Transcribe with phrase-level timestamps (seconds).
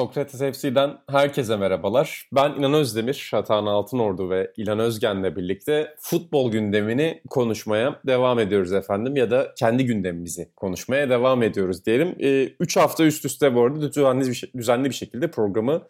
[0.00, 2.28] Sokrates FC'den herkese merhabalar.
[2.32, 9.16] Ben İnan Özdemir, Hatan Altınordu ve İlan Özgen'le birlikte futbol gündemini konuşmaya devam ediyoruz efendim.
[9.16, 12.16] Ya da kendi gündemimizi konuşmaya devam ediyoruz diyelim.
[12.60, 15.82] 3 ee, hafta üst üste bu arada düzenli bir, düzenli bir şekilde programı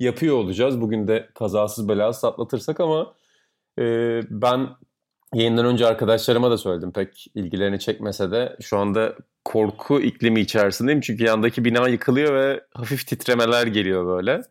[0.00, 0.80] yapıyor olacağız.
[0.80, 3.14] Bugün de kazasız belasız atlatırsak ama
[3.78, 3.84] e,
[4.30, 4.68] ben
[5.34, 9.14] yayından önce arkadaşlarıma da söyledim pek ilgilerini çekmese de şu anda
[9.48, 11.00] korku iklimi içerisindeyim.
[11.00, 14.42] Çünkü yandaki bina yıkılıyor ve hafif titremeler geliyor böyle.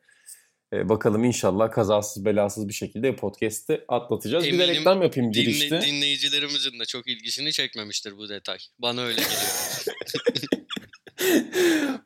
[0.73, 4.47] Ee, bakalım inşallah kazasız belasız bir şekilde podcast'i atlatacağız.
[4.47, 5.81] Eminim, bir de reklam yapayım dinle, girişte.
[5.81, 8.57] Dinleyicilerimizin de çok ilgisini çekmemiştir bu detay.
[8.79, 9.85] Bana öyle geliyor.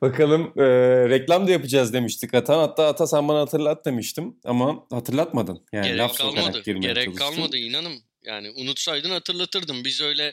[0.00, 0.64] Bakalım e,
[1.08, 2.58] reklam da yapacağız demiştik Atan.
[2.58, 5.66] Hatta Ata sen bana hatırlat demiştim ama hatırlatmadın.
[5.72, 6.62] Yani gerek laf kalmadı.
[6.64, 7.14] Gerek çalıştım.
[7.14, 7.94] kalmadı inanın.
[8.24, 9.84] Yani unutsaydın hatırlatırdım.
[9.84, 10.32] Biz öyle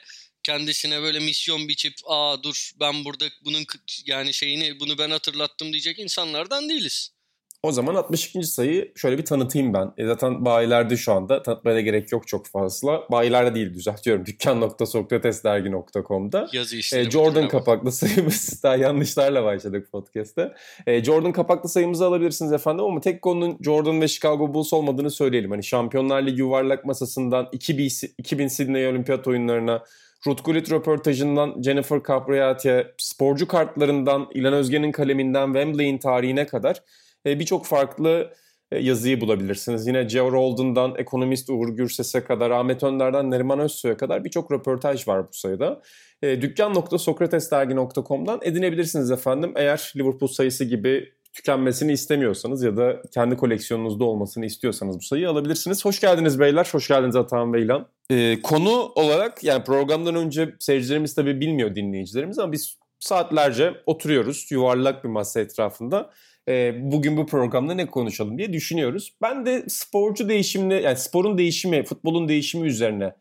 [0.50, 3.66] kendisine böyle misyon biçip aa dur ben burada bunun
[4.06, 7.12] yani şeyini bunu ben hatırlattım diyecek insanlardan değiliz.
[7.64, 8.44] O zaman 62.
[8.44, 9.94] sayıyı şöyle bir tanıtayım ben.
[9.98, 13.04] E zaten bayilerde şu anda tanıtmaya da gerek yok çok fazla.
[13.12, 14.26] Bayilerde değil düzeltiyorum.
[14.26, 16.48] Dükkan.sokratesdergi.com'da.
[16.54, 17.00] Yazı işte.
[17.00, 18.64] E, Jordan kapaklı sayımız.
[18.64, 20.54] Daha yanlışlarla başladık podcast'te.
[20.88, 25.52] E, Jordan kapaklı sayımızı alabilirsiniz efendim ama tek konunun Jordan ve Chicago Bulls olmadığını söyleyelim.
[25.52, 29.84] Hani Şampiyonlar Ligi yuvarlak masasından 2000, 2000 Sydney Olimpiyat oyunlarına
[30.28, 36.84] Ruth Gullit röportajından Jennifer Capriati'ye, sporcu kartlarından İlan Özgen'in kaleminden Wembley'in tarihine kadar
[37.26, 38.34] e, birçok farklı
[38.72, 39.88] e, yazıyı bulabilirsiniz.
[39.88, 45.28] Yine Geo Roldan'dan ekonomist Uğur Gürses'e kadar, Ahmet Önder'den Neriman Özsoy'a kadar birçok röportaj var
[45.28, 45.82] bu sayıda.
[46.22, 49.54] E, Dükkan.sokratesdergi.com'dan edinebilirsiniz efendim.
[49.56, 55.86] Eğer Liverpool sayısı gibi tükenmesini istemiyorsanız ya da kendi koleksiyonunuzda olmasını istiyorsanız bu sayıyı alabilirsiniz.
[55.86, 57.86] Hoş geldiniz beyler, hoş geldiniz Atahan ve.
[58.12, 65.04] Ee, konu olarak yani programdan önce seyircilerimiz tabii bilmiyor dinleyicilerimiz ama biz saatlerce oturuyoruz yuvarlak
[65.04, 66.10] bir masa etrafında.
[66.48, 69.14] Ee, bugün bu programda ne konuşalım diye düşünüyoruz.
[69.22, 73.14] Ben de sporcu değişimini yani sporun değişimi, futbolun değişimi üzerine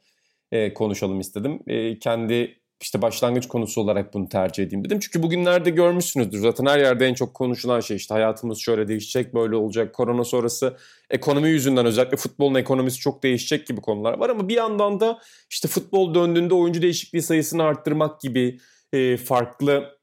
[0.53, 1.61] e, konuşalım istedim.
[1.67, 4.99] E, kendi işte başlangıç konusu olarak bunu tercih edeyim dedim.
[4.99, 9.57] Çünkü bugünlerde görmüşsünüzdür zaten her yerde en çok konuşulan şey işte hayatımız şöyle değişecek, böyle
[9.57, 9.95] olacak.
[9.95, 10.77] Korona sonrası
[11.11, 14.31] ekonomi yüzünden özellikle futbolun ekonomisi çok değişecek gibi konular var.
[14.31, 15.19] Ama bir yandan da
[15.51, 18.59] işte futbol döndüğünde oyuncu değişikliği sayısını arttırmak gibi
[18.93, 19.99] e, farklı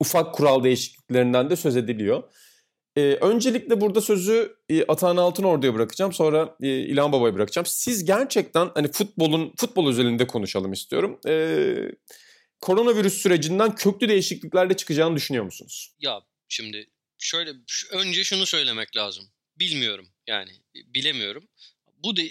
[0.00, 2.22] ufak kural değişikliklerinden de söz ediliyor.
[2.96, 6.12] Ee, öncelikle burada sözü e, Atahan Altınordu'ya bırakacağım.
[6.12, 7.66] Sonra e, İlhan Baba'ya bırakacağım.
[7.66, 11.20] Siz gerçekten hani futbolun futbol özelinde konuşalım istiyorum.
[11.26, 11.76] Ee,
[12.60, 15.94] koronavirüs sürecinden köklü değişikliklerle çıkacağını düşünüyor musunuz?
[16.00, 17.52] Ya şimdi şöyle
[17.92, 19.24] önce şunu söylemek lazım.
[19.56, 21.48] Bilmiyorum yani bilemiyorum.
[22.04, 22.22] Bu de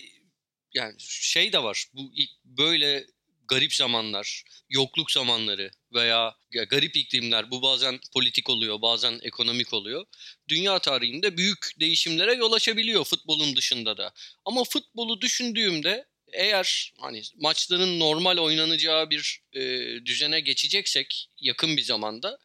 [0.74, 1.86] yani şey de var.
[1.94, 2.12] Bu
[2.46, 3.06] böyle
[3.52, 6.36] garip zamanlar, yokluk zamanları veya
[6.70, 10.06] garip iklimler bu bazen politik oluyor, bazen ekonomik oluyor.
[10.48, 14.14] Dünya tarihinde büyük değişimlere yol açabiliyor futbolun dışında da.
[14.46, 19.62] Ama futbolu düşündüğümde eğer hani maçların normal oynanacağı bir e,
[20.06, 22.38] düzene geçeceksek yakın bir zamanda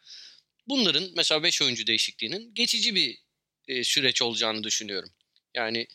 [0.69, 3.19] bunların mesela 5 oyuncu değişikliğinin geçici bir
[3.69, 5.11] e, süreç olacağını düşünüyorum.
[5.55, 5.87] Yani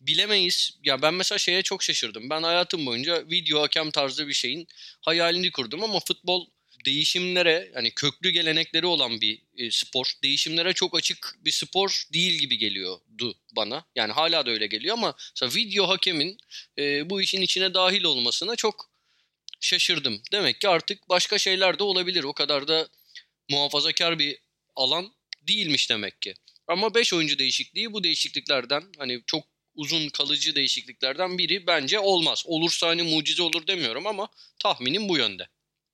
[0.00, 0.78] bilemeyiz.
[0.84, 2.30] Ya ben mesela şeye çok şaşırdım.
[2.30, 4.66] Ben hayatım boyunca video hakem tarzı bir şeyin
[5.00, 6.46] hayalini kurdum ama futbol
[6.84, 10.12] değişimlere yani köklü gelenekleri olan bir e, spor.
[10.22, 13.84] Değişimlere çok açık bir spor değil gibi geliyordu bana.
[13.96, 16.38] Yani hala da öyle geliyor ama mesela video hakemin
[16.78, 18.90] e, bu işin içine dahil olmasına çok
[19.60, 20.22] şaşırdım.
[20.32, 22.24] Demek ki artık başka şeyler de olabilir.
[22.24, 22.88] O kadar da
[23.50, 24.38] muhafazakar bir
[24.76, 26.34] alan değilmiş demek ki.
[26.66, 29.44] Ama 5 oyuncu değişikliği bu değişikliklerden hani çok
[29.78, 32.44] uzun kalıcı değişikliklerden biri bence olmaz.
[32.46, 34.28] Olursa hani mucize olur demiyorum ama
[34.62, 35.46] tahminim bu yönde.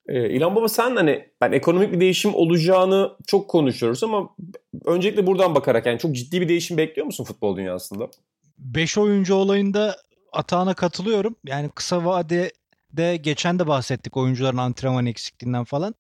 [0.09, 4.37] Ee, İlhan Baba sen hani ben ekonomik bir değişim olacağını çok konuşuyoruz ama
[4.85, 8.11] öncelikle buradan bakarak yani çok ciddi bir değişim bekliyor musun futbol dünyasında?
[8.59, 9.97] 5 oyuncu olayında
[10.33, 11.37] atağına katılıyorum.
[11.45, 15.95] Yani kısa vadede geçen de bahsettik oyuncuların antrenman eksikliğinden falan.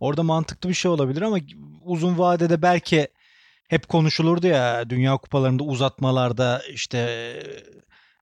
[0.00, 1.38] Orada mantıklı bir şey olabilir ama
[1.84, 3.08] uzun vadede belki
[3.68, 6.98] hep konuşulurdu ya Dünya Kupalarında uzatmalarda işte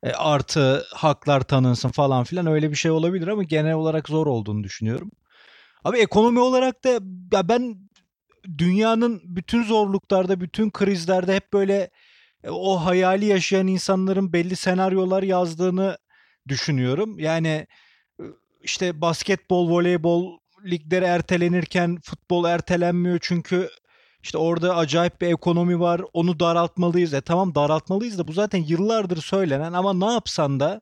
[0.02, 4.64] e, artı haklar tanınsın falan filan öyle bir şey olabilir ama genel olarak zor olduğunu
[4.64, 5.10] düşünüyorum.
[5.84, 6.88] Abi ekonomi olarak da
[7.32, 7.76] ya ben
[8.58, 11.90] dünyanın bütün zorluklarda, bütün krizlerde hep böyle
[12.44, 15.98] e, o hayali yaşayan insanların belli senaryolar yazdığını
[16.48, 17.18] düşünüyorum.
[17.18, 17.66] Yani
[18.20, 18.24] e,
[18.62, 23.68] işte basketbol, voleybol ligleri ertelenirken futbol ertelenmiyor çünkü
[24.22, 26.00] işte orada acayip bir ekonomi var.
[26.12, 27.14] Onu daraltmalıyız.
[27.14, 30.80] E tamam daraltmalıyız da bu zaten yıllardır söylenen ama ne yapsan da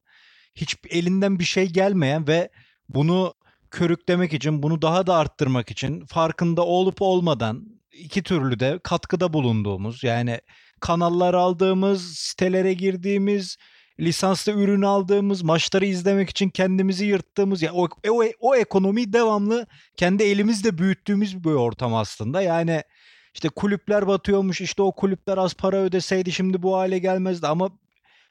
[0.55, 2.51] hiç elinden bir şey gelmeyen ve
[2.89, 3.35] bunu
[3.71, 10.05] körüklemek için, bunu daha da arttırmak için farkında olup olmadan iki türlü de katkıda bulunduğumuz
[10.05, 10.41] yani
[10.81, 13.57] kanallar aldığımız, sitelere girdiğimiz,
[14.01, 19.67] lisanslı ürün aldığımız, maçları izlemek için kendimizi yırttığımız yani o, o, o ekonomiyi devamlı
[19.97, 22.43] kendi elimizde büyüttüğümüz bir ortam aslında.
[22.43, 22.83] Yani
[23.35, 27.71] işte kulüpler batıyormuş işte o kulüpler az para ödeseydi şimdi bu hale gelmezdi ama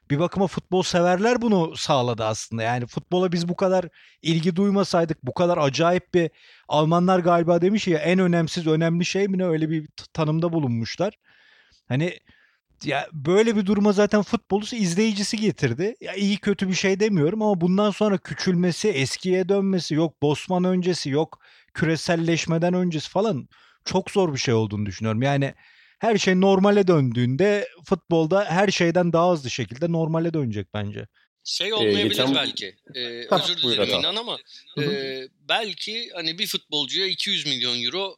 [0.09, 2.63] bir bakıma futbol severler bunu sağladı aslında.
[2.63, 3.85] Yani futbola biz bu kadar
[4.21, 6.31] ilgi duymasaydık bu kadar acayip bir
[6.67, 11.13] Almanlar galiba demiş ya en önemsiz önemli şey mi ne öyle bir tanımda bulunmuşlar.
[11.87, 12.19] Hani
[12.83, 15.95] ya böyle bir duruma zaten futbolu izleyicisi getirdi.
[16.01, 21.09] Ya iyi kötü bir şey demiyorum ama bundan sonra küçülmesi, eskiye dönmesi, yok Bosman öncesi,
[21.09, 21.39] yok
[21.73, 23.47] küreselleşmeden öncesi falan
[23.85, 25.21] çok zor bir şey olduğunu düşünüyorum.
[25.21, 25.53] Yani
[25.99, 31.07] her şey normale döndüğünde futbolda her şeyden daha hızlı şekilde normale dönecek bence.
[31.43, 32.35] Şey olmayabilir ee, geçen...
[32.35, 32.75] belki.
[32.95, 32.99] Ee,
[33.35, 34.37] özür dilerim inan ama
[34.79, 38.15] e, belki hani bir futbolcuya 200 milyon euro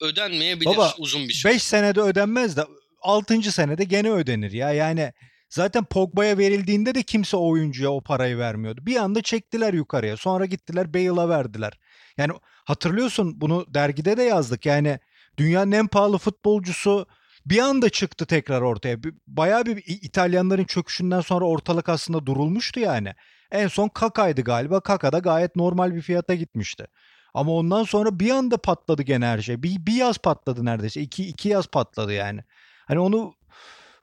[0.00, 1.52] ödenmeyebilir Baba, uzun bir süre.
[1.52, 2.64] 5 senede ödenmez de
[3.02, 3.42] 6.
[3.42, 4.72] senede gene ödenir ya.
[4.72, 5.12] Yani
[5.48, 8.86] zaten Pogba'ya verildiğinde de kimse o oyuncuya o parayı vermiyordu.
[8.86, 10.16] Bir anda çektiler yukarıya.
[10.16, 11.72] Sonra gittiler Bale'a verdiler.
[12.18, 12.32] Yani
[12.70, 14.66] hatırlıyorsun bunu dergide de yazdık.
[14.66, 14.98] Yani
[15.38, 17.06] dünyanın en pahalı futbolcusu
[17.46, 18.96] bir anda çıktı tekrar ortaya.
[19.26, 23.14] Bayağı bir İtalyanların çöküşünden sonra ortalık aslında durulmuştu yani.
[23.50, 24.80] En son Kaka'ydı galiba.
[24.80, 26.86] Kaka da gayet normal bir fiyata gitmişti.
[27.34, 29.62] Ama ondan sonra bir anda patladı gene her şey.
[29.62, 31.00] Bir, bir yaz patladı neredeyse.
[31.00, 32.40] İki, iki yaz patladı yani.
[32.86, 33.34] Hani onu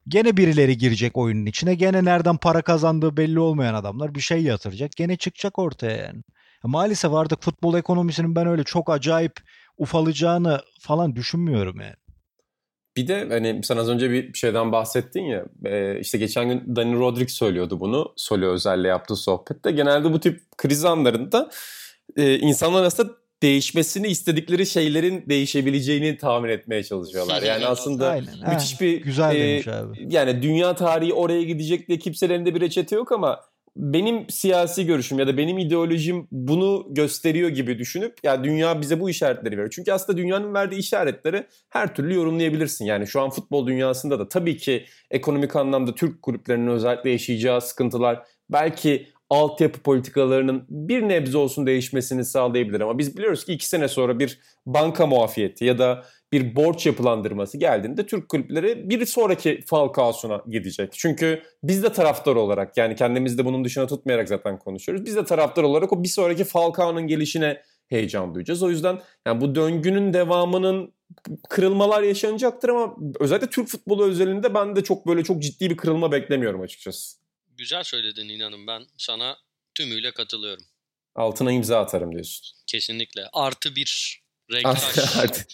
[0.07, 1.75] gene birileri girecek oyunun içine.
[1.75, 4.91] Gene nereden para kazandığı belli olmayan adamlar bir şey yatıracak.
[4.91, 6.23] Gene çıkacak ortaya yani.
[6.63, 9.33] Maalesef artık futbol ekonomisinin ben öyle çok acayip
[9.77, 11.95] ufalacağını falan düşünmüyorum yani.
[12.97, 16.95] Bir de hani sen az önce bir şeyden bahsettin ya e, işte geçen gün Dani
[16.95, 19.71] Rodrik söylüyordu bunu Solo özelle yaptığı sohbette.
[19.71, 21.49] Genelde bu tip kriz anlarında
[22.15, 23.11] e, insanlar arasında
[23.41, 27.41] değişmesini istedikleri şeylerin değişebileceğini tahmin etmeye çalışıyorlar.
[27.41, 28.53] Yani aslında Aynen.
[28.53, 30.07] müthiş bir güzel e, abi.
[30.09, 33.39] Yani dünya tarihi oraya gidecek diye kimsenin elinde bir reçete yok ama
[33.77, 39.09] benim siyasi görüşüm ya da benim ideolojim bunu gösteriyor gibi düşünüp ya dünya bize bu
[39.09, 39.73] işaretleri veriyor.
[39.75, 42.85] Çünkü aslında dünyanın verdiği işaretleri her türlü yorumlayabilirsin.
[42.85, 48.23] Yani şu an futbol dünyasında da tabii ki ekonomik anlamda Türk kulüplerinin özellikle yaşayacağı sıkıntılar
[48.49, 52.81] belki altyapı politikalarının bir nebze olsun değişmesini sağlayabilir.
[52.81, 57.57] Ama biz biliyoruz ki iki sene sonra bir banka muafiyeti ya da bir borç yapılandırması
[57.57, 60.93] geldiğinde Türk kulüpleri bir sonraki Falcao'suna gidecek.
[60.93, 65.05] Çünkü biz de taraftar olarak yani kendimizi de bunun dışına tutmayarak zaten konuşuyoruz.
[65.05, 68.63] Biz de taraftar olarak o bir sonraki Falcao'nun gelişine heyecan duyacağız.
[68.63, 70.93] O yüzden yani bu döngünün devamının
[71.49, 76.11] kırılmalar yaşanacaktır ama özellikle Türk futbolu özelinde ben de çok böyle çok ciddi bir kırılma
[76.11, 77.17] beklemiyorum açıkçası.
[77.57, 79.37] Güzel söyledin inanın ben sana
[79.75, 80.63] tümüyle katılıyorum.
[81.15, 82.57] Altına imza atarım diyorsun.
[82.67, 83.29] Kesinlikle.
[83.33, 84.21] Artı bir
[84.51, 85.47] Renktaş.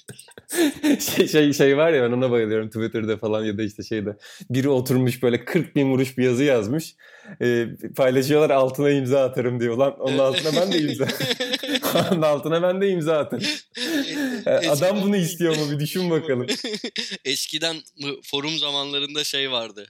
[1.15, 4.17] şey, şey, şey var ya ben ona bayılıyorum Twitter'da falan ya da işte şeyde.
[4.49, 6.95] Biri oturmuş böyle 40 bin vuruş bir yazı yazmış.
[7.41, 9.77] E, paylaşıyorlar altına imza atarım diyor.
[9.77, 11.07] Lan onun altına ben de imza.
[12.11, 13.43] onun altına ben de imza atarım.
[14.45, 14.69] Eskiden...
[14.69, 16.47] Adam bunu istiyor mu bir düşün bakalım.
[17.25, 17.75] Eskiden
[18.23, 19.87] forum zamanlarında şey vardı.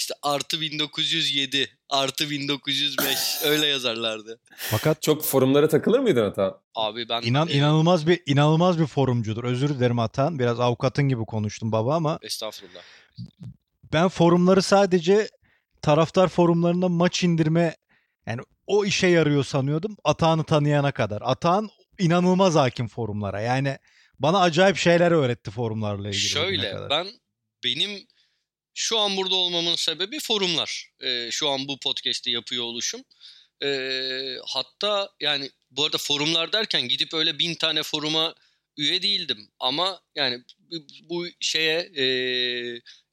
[0.00, 4.40] İşte artı 1907, artı 1905 öyle yazarlardı.
[4.56, 6.60] Fakat çok forumlara takılır mıydın Atan?
[6.74, 7.52] Abi ben İnan e...
[7.52, 9.44] inanılmaz bir inanılmaz bir forumcudur.
[9.44, 10.38] Özür dilerim Atan.
[10.38, 12.80] Biraz avukatın gibi konuştum baba ama Estağfurullah.
[13.92, 15.28] Ben forumları sadece
[15.82, 17.76] taraftar forumlarında maç indirme
[18.26, 19.96] yani o işe yarıyor sanıyordum.
[20.04, 21.22] Atağını tanıyana kadar.
[21.24, 23.40] Atağın inanılmaz hakim forumlara.
[23.40, 23.78] Yani
[24.18, 26.22] bana acayip şeyler öğretti forumlarla ilgili.
[26.22, 27.06] Şöyle ben
[27.64, 28.06] benim
[28.80, 30.90] şu an burada olmamın sebebi forumlar.
[31.00, 33.04] E, şu an bu podcast'i yapıyor oluşum.
[33.62, 33.68] E,
[34.46, 38.34] hatta yani bu arada forumlar derken gidip öyle bin tane foruma
[38.76, 39.50] üye değildim.
[39.58, 40.44] Ama yani
[41.02, 42.04] bu şeye e,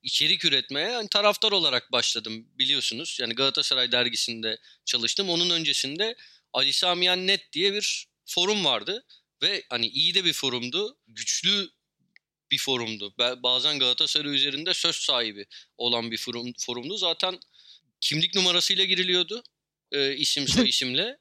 [0.04, 3.18] içerik üretmeye yani taraftar olarak başladım biliyorsunuz.
[3.22, 5.30] Yani Galatasaray dergisinde çalıştım.
[5.30, 6.16] Onun öncesinde
[6.54, 9.06] Ali Samiyan Net diye bir forum vardı.
[9.44, 10.98] Ve hani iyi de bir forumdu.
[11.08, 11.70] Güçlü
[12.52, 13.14] bir forumdu.
[13.18, 15.46] Bazen Galatasaray üzerinde söz sahibi
[15.78, 16.98] olan bir forum, forumdu.
[16.98, 17.40] Zaten
[18.02, 19.44] kimlik numarasıyla giriliyordu.
[19.92, 21.18] E, isim soy isimle.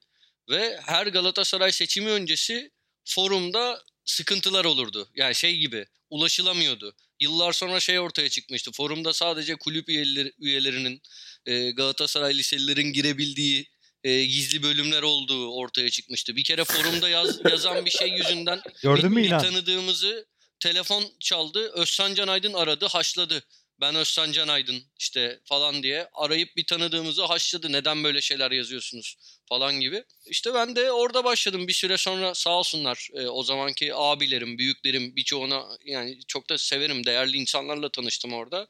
[0.49, 2.71] Ve her Galatasaray seçimi öncesi
[3.05, 5.09] forumda sıkıntılar olurdu.
[5.15, 6.95] Yani şey gibi ulaşılamıyordu.
[7.19, 8.71] Yıllar sonra şey ortaya çıkmıştı.
[8.71, 11.01] Forumda sadece kulüp üyeleri, üyelerinin
[11.45, 13.65] e, Galatasaray liselilerin girebildiği
[14.03, 16.35] e, gizli bölümler olduğu ortaya çıkmıştı.
[16.35, 20.27] Bir kere forumda yaz, yazan bir şey yüzünden Gördün mü bir tanıdığımızı
[20.59, 21.71] telefon çaldı.
[21.71, 23.43] Özcan Can Aydın aradı, haşladı.
[23.81, 27.71] Ben Özcan Can Aydın işte falan diye arayıp bir tanıdığımızı haşladı.
[27.71, 29.17] Neden böyle şeyler yazıyorsunuz
[29.49, 30.03] falan gibi.
[30.25, 31.67] İşte ben de orada başladım.
[31.67, 37.05] Bir süre sonra sağ olsunlar e, o zamanki abilerim, büyüklerim birçoğuna yani çok da severim.
[37.05, 38.67] Değerli insanlarla tanıştım orada.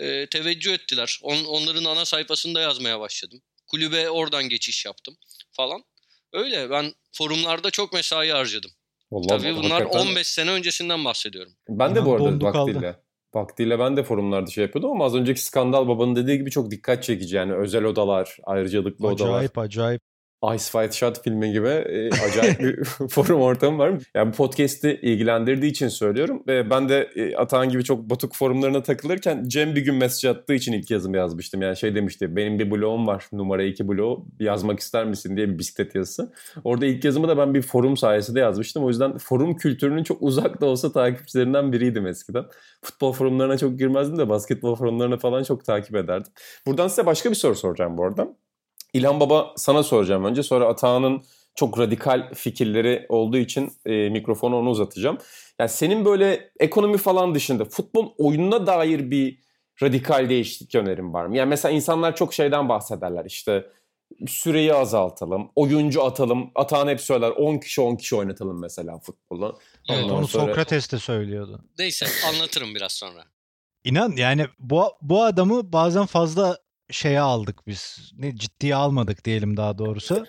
[0.00, 1.18] E, teveccüh ettiler.
[1.22, 3.42] On, onların ana sayfasında yazmaya başladım.
[3.66, 5.16] Kulübe oradan geçiş yaptım
[5.52, 5.84] falan.
[6.32, 8.70] Öyle ben forumlarda çok mesai harcadım.
[9.12, 11.52] Vallahi Tabii bunlar hakikaten- 15 sene öncesinden bahsediyorum.
[11.68, 12.74] Ben de bu arada dondu kaldı.
[12.74, 12.96] vaktiyle.
[13.34, 17.02] Vaktiyle ben de forumlarda şey yapıyordum ama az önceki skandal babanın dediği gibi çok dikkat
[17.02, 19.30] çekici yani özel odalar, ayrıcalıklı odalar.
[19.30, 20.02] Acayip acayip.
[20.54, 23.92] Ice White Shot filmi gibi e, acayip bir forum ortamı var.
[24.14, 26.42] Yani bu podcast'i ilgilendirdiği için söylüyorum.
[26.46, 30.54] Ve ben de e, Atahan gibi çok batuk forumlarına takılırken Cem bir gün mesaj attığı
[30.54, 31.62] için ilk yazımı yazmıştım.
[31.62, 35.58] Yani şey demişti benim bir blogum var numara 2 bloğu yazmak ister misin diye bir
[35.58, 36.32] bisiklet yazısı.
[36.64, 38.84] Orada ilk yazımı da ben bir forum sayesinde yazmıştım.
[38.84, 42.44] O yüzden forum kültürünün çok uzak da olsa takipçilerinden biriydim eskiden.
[42.82, 46.32] Futbol forumlarına çok girmezdim de basketbol forumlarına falan çok takip ederdim.
[46.66, 48.41] Buradan size başka bir soru soracağım bu arada.
[48.92, 50.42] İlhan Baba sana soracağım önce.
[50.42, 51.22] Sonra Atahan'ın
[51.54, 55.18] çok radikal fikirleri olduğu için e, mikrofonu ona uzatacağım.
[55.58, 59.38] Yani senin böyle ekonomi falan dışında futbol oyununa dair bir
[59.82, 61.36] radikal değişiklik önerin var mı?
[61.36, 63.66] Yani mesela insanlar çok şeyden bahsederler işte
[64.26, 66.50] süreyi azaltalım, oyuncu atalım.
[66.54, 69.58] Atahan hep söyler 10 kişi 10 kişi oynatalım mesela futbolu.
[69.90, 71.64] Ondan Onu sonra- Sokrates de söylüyordu.
[71.78, 73.24] Neyse anlatırım biraz sonra.
[73.84, 76.58] İnan yani bu bu adamı bazen fazla
[76.92, 78.12] şeye aldık biz.
[78.18, 80.26] Ne ciddiye almadık diyelim daha doğrusu.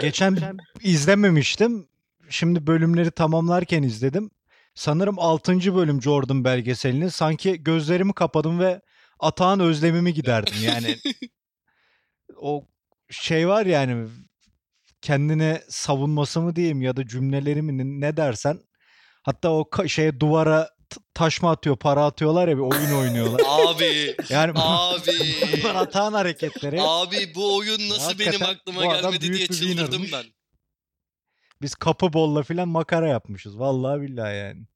[0.00, 1.88] Geçen izlememiştim.
[2.28, 4.30] Şimdi bölümleri tamamlarken izledim.
[4.74, 5.74] Sanırım 6.
[5.74, 7.10] bölüm Jordan belgeselini.
[7.10, 8.80] Sanki gözlerimi kapadım ve
[9.20, 10.54] Atağın özlemimi giderdim.
[10.62, 10.96] Yani
[12.36, 12.66] o
[13.10, 14.08] şey var yani
[15.02, 18.60] kendine savunması mı diyeyim ya da cümleleri mi ne- dersen.
[19.22, 23.42] Hatta o şeye duvara t- taş mı atıyor, para atıyorlar ya bir oyun oynuyorlar.
[23.48, 25.10] Abi, Yani abi.
[25.62, 26.82] bunlar Atağın hareketleri.
[26.82, 30.24] Abi bu oyun nasıl benim Hakikaten aklıma bu adam gelmedi diye çıldırdım ben.
[31.62, 33.58] Biz kapı bolla filan makara yapmışız.
[33.58, 34.66] Vallahi billahi yani.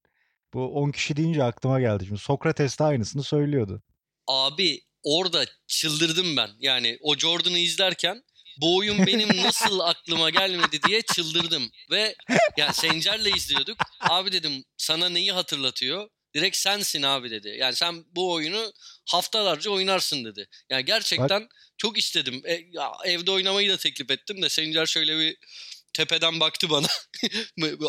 [0.55, 2.07] Bu 10 kişi deyince aklıma geldi.
[2.07, 3.83] Şimdi Sokrates de aynısını söylüyordu.
[4.27, 6.51] Abi orada çıldırdım ben.
[6.59, 8.23] Yani o Jordan'ı izlerken
[8.57, 11.71] bu oyun benim nasıl aklıma gelmedi diye çıldırdım.
[11.91, 12.15] Ve
[12.57, 13.79] ya Sencer'le izliyorduk.
[14.01, 16.09] Abi dedim sana neyi hatırlatıyor?
[16.35, 17.57] Direkt sensin abi dedi.
[17.59, 18.73] Yani sen bu oyunu
[19.07, 20.49] haftalarca oynarsın dedi.
[20.71, 22.43] Yani gerçekten çok istedim.
[22.45, 25.37] E, ya evde oynamayı da teklif ettim de Sencer şöyle bir
[25.93, 26.87] tepeden baktı bana.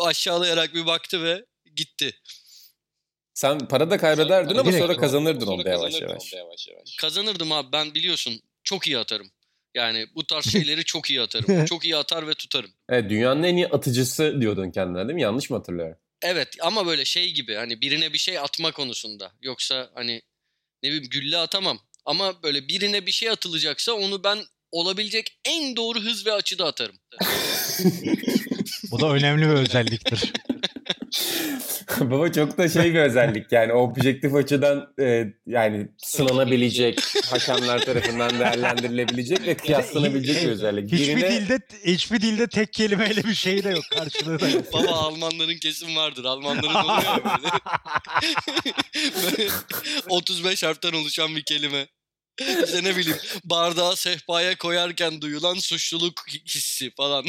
[0.02, 1.44] Aşağılayarak bir baktı ve
[1.76, 2.20] gitti.
[3.34, 4.82] Sen para da kaybederdin ama Direkt.
[4.82, 6.32] sonra kazanırdın onda yavaş yavaş.
[7.00, 9.30] Kazanırdım abi ben biliyorsun çok iyi atarım.
[9.74, 11.64] Yani bu tarz şeyleri çok iyi atarım.
[11.66, 12.70] Çok iyi atar ve tutarım.
[12.88, 15.22] Evet dünyanın en iyi atıcısı diyordun kendine değil mi?
[15.22, 15.96] Yanlış mı hatırlıyorum?
[16.22, 19.32] Evet ama böyle şey gibi hani birine bir şey atma konusunda.
[19.42, 20.22] Yoksa hani
[20.82, 21.78] ne bileyim gülle atamam.
[22.04, 24.38] Ama böyle birine bir şey atılacaksa onu ben
[24.72, 26.96] olabilecek en doğru hız ve açıda atarım.
[28.90, 30.32] Bu da önemli bir özelliktir.
[32.10, 39.46] Baba çok da şey bir özellik yani objektif açıdan e, yani sınanabilecek, hakemler tarafından değerlendirilebilecek
[39.46, 40.92] ve kıyaslanabilecek bir özellik.
[40.92, 43.84] Hiçbir Birine dilde hiçbir dilde tek kelimeyle bir şey de yok.
[43.90, 44.64] Karşılığı da yok.
[44.72, 46.24] Baba Almanların kesim vardır.
[46.24, 47.48] Almanların oluyor böyle.
[49.38, 49.50] böyle
[50.08, 51.86] 35 harften oluşan bir kelime.
[52.40, 57.24] İşte ne bileyim bardağı sehpaya koyarken duyulan suçluluk hissi falan.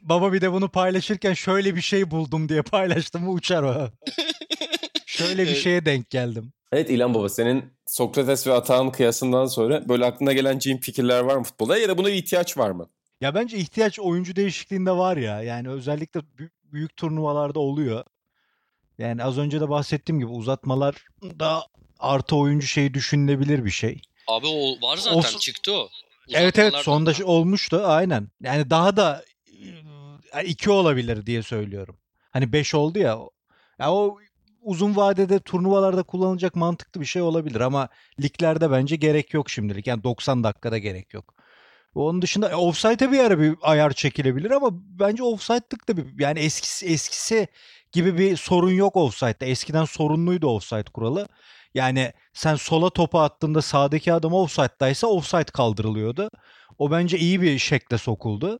[0.00, 3.90] Baba bir de bunu paylaşırken şöyle bir şey buldum diye paylaştım mı uçar o.
[5.06, 6.52] şöyle bir şeye denk geldim.
[6.72, 11.36] Evet İlhan Baba senin Sokrates ve Atahan kıyasından sonra böyle aklına gelen cin fikirler var
[11.36, 12.90] mı futbolda ya da buna bir ihtiyaç var mı?
[13.20, 15.42] Ya bence ihtiyaç oyuncu değişikliğinde var ya.
[15.42, 18.04] Yani özellikle bü- büyük turnuvalarda oluyor.
[18.98, 21.62] Yani az önce de bahsettiğim gibi uzatmalar da
[21.98, 24.00] artı oyuncu şeyi düşünülebilir bir şey.
[24.26, 25.38] Abi o var zaten Olsun.
[25.38, 25.88] çıktı o.
[26.32, 28.28] Evet evet sonda olmuştu aynen.
[28.42, 29.24] Yani daha da
[30.34, 31.98] e, iki olabilir diye söylüyorum.
[32.30, 33.18] Hani 5 oldu ya.
[33.78, 34.18] Ya o
[34.62, 37.88] uzun vadede turnuvalarda kullanılacak mantıklı bir şey olabilir ama
[38.20, 39.86] liglerde bence gerek yok şimdilik.
[39.86, 41.34] Yani 90 dakikada gerek yok.
[41.94, 46.38] Onun dışında e, offside'e bir ara bir ayar çekilebilir ama bence offside'lık da bir yani
[46.38, 47.48] eskisi eskisi
[47.92, 49.44] gibi bir sorun yok offside'da.
[49.44, 51.28] Eskiden sorunluydu offside kuralı.
[51.74, 56.30] Yani sen sola topu attığında sağdaki adam offside'daysa offside kaldırılıyordu.
[56.78, 58.58] O bence iyi bir şekle sokuldu.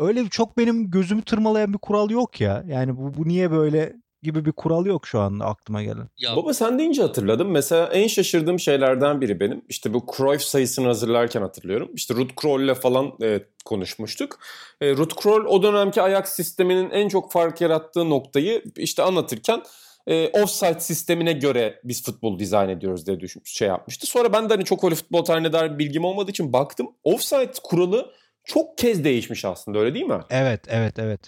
[0.00, 2.64] Öyle çok benim gözümü tırmalayan bir kural yok ya.
[2.68, 3.92] Yani bu, bu niye böyle
[4.22, 6.08] gibi bir kural yok şu anda aklıma gelen.
[6.18, 7.50] Ya Baba sen deyince hatırladım.
[7.50, 9.62] Mesela en şaşırdığım şeylerden biri benim.
[9.68, 11.90] İşte bu Cruyff sayısını hazırlarken hatırlıyorum.
[11.94, 14.38] İşte Ruud Krol'le falan e, konuşmuştuk.
[14.80, 19.62] E, Ruud Krol o dönemki Ajax sisteminin en çok fark yarattığı noktayı işte anlatırken
[20.06, 24.06] e, offside sistemine göre biz futbol dizayn ediyoruz diye düşün, şey yapmıştı.
[24.06, 26.88] Sonra ben de hani çok öyle futbol tarihine dair bilgim olmadığı için baktım.
[27.04, 28.12] Offside kuralı
[28.44, 30.20] çok kez değişmiş aslında öyle değil mi?
[30.30, 31.20] Evet, evet, evet.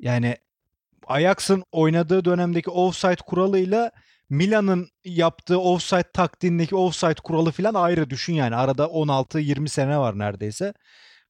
[0.00, 0.36] Yani
[1.06, 3.90] Ajax'ın oynadığı dönemdeki offside kuralıyla
[4.30, 8.56] Milan'ın yaptığı offside taktiğindeki offside kuralı falan ayrı düşün yani.
[8.56, 10.74] Arada 16-20 sene var neredeyse.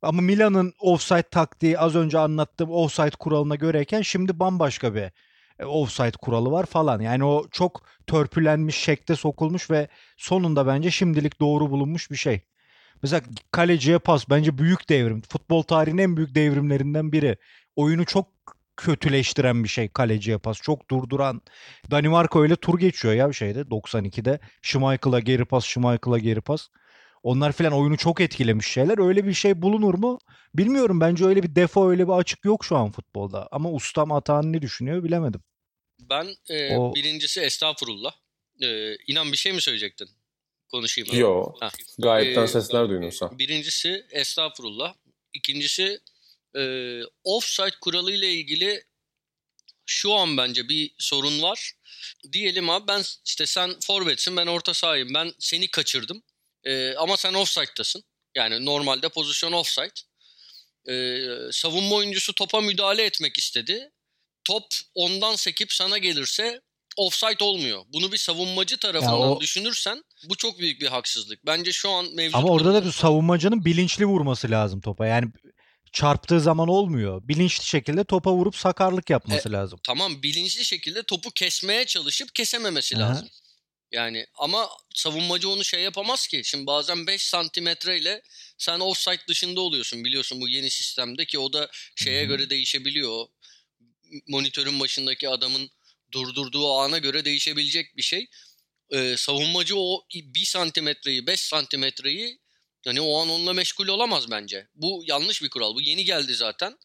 [0.03, 5.11] Ama Milan'ın offside taktiği az önce anlattığım offside kuralına göreyken şimdi bambaşka bir
[5.59, 7.01] e, offside kuralı var falan.
[7.01, 12.41] Yani o çok törpülenmiş, şekte sokulmuş ve sonunda bence şimdilik doğru bulunmuş bir şey.
[13.03, 15.23] Mesela kaleciye pas bence büyük devrim.
[15.23, 17.37] Futbol tarihinin en büyük devrimlerinden biri.
[17.77, 18.29] Oyunu çok
[18.77, 20.63] kötüleştiren bir şey kaleciye pas.
[20.63, 21.43] Çok durduran.
[21.91, 24.39] Danimarka öyle tur geçiyor ya bir şeyde 92'de.
[24.63, 26.69] Schmeichel'a geri pas, Schmeichel'a geri pas.
[27.23, 29.07] Onlar filan oyunu çok etkilemiş şeyler.
[29.07, 30.19] Öyle bir şey bulunur mu?
[30.55, 31.01] Bilmiyorum.
[31.01, 33.49] Bence öyle bir defo, öyle bir açık yok şu an futbolda.
[33.53, 35.43] Ama ustam Atahan ne düşünüyor bilemedim.
[36.01, 38.13] ben e, O- birincisi estağfurullah.
[38.63, 40.09] E, inan bir şey mi söyleyecektin?
[40.73, 41.11] Konuşayım.
[41.11, 41.17] abi.
[41.19, 41.53] Yo.
[41.61, 41.71] Ha.
[41.99, 43.39] Gayetten Ee, sesler duyulursa.
[43.39, 44.95] Birincisi estağfurullah.
[45.33, 46.01] İkincisi
[46.57, 46.63] e,
[47.25, 48.85] offside kuralı ile ilgili
[49.87, 51.73] şu an bence bir sorun var.
[52.33, 56.23] Diyelim abi ben işte sen forvetsin ben orta sahayım ben seni kaçırdım.
[56.65, 58.05] E, ama sen offside'tasın.
[58.35, 59.95] Yani normalde pozisyon offside.
[60.89, 60.95] E,
[61.53, 63.91] savunma oyuncusu topa müdahale etmek istedi.
[64.45, 64.65] Top
[64.95, 66.61] ondan sekip sana gelirse
[66.97, 67.85] offside olmuyor.
[67.93, 71.47] Bunu bir savunmacı tarafından o- düşünürsen bu çok büyük bir haksızlık.
[71.47, 75.07] Bence şu an mevcut Ama orada da bir savunmacının bilinçli vurması lazım topa.
[75.07, 75.33] Yani
[75.93, 77.29] çarptığı zaman olmuyor.
[77.29, 79.81] Bilinçli şekilde topa vurup sakarlık yapması lazım.
[79.83, 83.03] tamam bilinçli şekilde topu kesmeye çalışıp kesememesi Aha.
[83.03, 83.29] lazım.
[83.93, 86.41] Yani ama savunmacı onu şey yapamaz ki.
[86.45, 88.23] Şimdi bazen 5 santimetre ile
[88.59, 92.29] sen offside dışında oluyorsun biliyorsun bu yeni sistemde ki o da şeye hı.
[92.29, 93.27] göre değişebiliyor.
[94.29, 95.71] Monitörün başındaki adamın
[96.13, 98.27] durdurduğu ana göre değişebilecek bir şey.
[98.91, 102.39] Ee, savunmacı o 1 santimetreyi 5 santimetreyi
[102.87, 104.69] yani o an onunla meşgul olamaz bence.
[104.75, 105.75] Bu yanlış bir kural.
[105.75, 106.79] Bu yeni geldi zaten.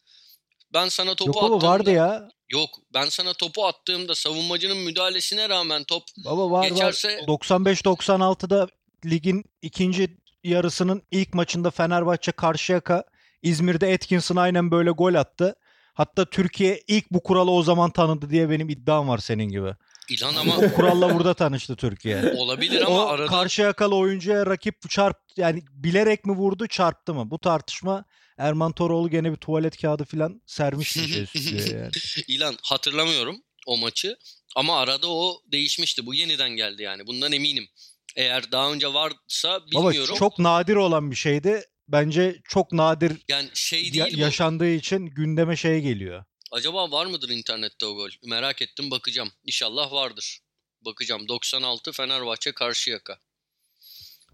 [0.73, 1.67] Ben sana topu Yok attığımda...
[1.67, 2.29] vardı ya.
[2.49, 7.27] Yok ben sana topu attığımda savunmacının müdahalesine rağmen top Baba var Geçerse- var.
[7.27, 8.67] 95-96'da
[9.05, 13.03] ligin ikinci yarısının ilk maçında Fenerbahçe Karşıyaka
[13.41, 15.55] İzmir'de Atkinson aynen böyle gol attı.
[15.97, 19.73] Hatta Türkiye ilk bu kuralı o zaman tanıdı diye benim iddiam var senin gibi.
[20.09, 22.33] ilan ama O kuralla burada tanıştı Türkiye.
[22.37, 27.31] olabilir ama o arada Karşıyakalı oyuncuya rakip çarp yani bilerek mi vurdu çarptı mı?
[27.31, 28.05] Bu tartışma
[28.37, 31.91] Erman Toroğlu gene bir tuvalet kağıdı falan sermişti bir şey stüdyoya yani.
[32.27, 33.35] ilan hatırlamıyorum
[33.67, 34.17] o maçı
[34.55, 36.05] ama arada o değişmişti.
[36.05, 37.07] Bu yeniden geldi yani.
[37.07, 37.67] Bundan eminim.
[38.15, 40.15] Eğer daha önce varsa Baba bilmiyorum.
[40.19, 41.61] çok nadir olan bir şeydi.
[41.87, 44.21] Bence çok nadir yani şey ya- değil bu.
[44.21, 46.23] yaşandığı için gündeme şey geliyor.
[46.51, 48.09] Acaba var mıdır internette o gol?
[48.25, 49.31] Merak ettim bakacağım.
[49.43, 50.39] İnşallah vardır.
[50.81, 51.27] Bakacağım.
[51.27, 53.19] 96 Fenerbahçe Karşıyaka.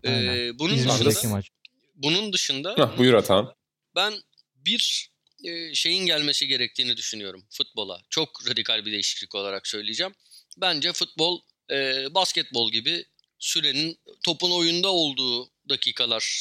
[0.05, 1.49] Ee, bunun dışında maç.
[1.95, 3.55] bunun dışında Hah, buyur Atan.
[3.95, 4.13] ben
[4.55, 5.11] bir
[5.43, 8.01] e, şeyin gelmesi gerektiğini düşünüyorum futbola.
[8.09, 10.13] Çok radikal bir değişiklik olarak söyleyeceğim.
[10.57, 13.05] Bence futbol e, basketbol gibi
[13.39, 16.39] sürenin topun oyunda olduğu dakikalar,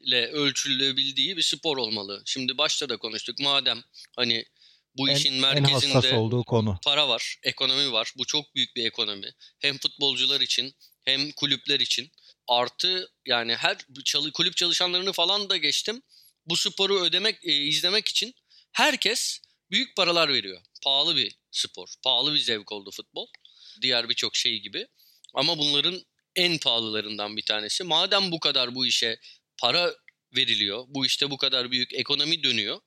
[0.00, 2.22] saniyelerle ölçülebildiği bir spor olmalı.
[2.24, 3.38] Şimdi başta da konuştuk.
[3.40, 3.82] Madem
[4.16, 4.44] hani
[4.96, 6.78] bu En, işin en merkezinde hassas olduğu konu.
[6.84, 8.12] para var, ekonomi var.
[8.16, 9.30] Bu çok büyük bir ekonomi.
[9.58, 12.10] Hem futbolcular için hem kulüpler için.
[12.48, 16.02] Artı yani her çalı, kulüp çalışanlarını falan da geçtim.
[16.46, 18.34] Bu sporu ödemek, e, izlemek için
[18.72, 20.60] herkes büyük paralar veriyor.
[20.84, 23.26] Pahalı bir spor, pahalı bir zevk oldu futbol.
[23.82, 24.86] Diğer birçok şey gibi.
[25.34, 26.02] Ama bunların
[26.36, 27.84] en pahalılarından bir tanesi.
[27.84, 29.20] Madem bu kadar bu işe
[29.60, 29.94] para
[30.36, 32.80] veriliyor, bu işte bu kadar büyük ekonomi dönüyor.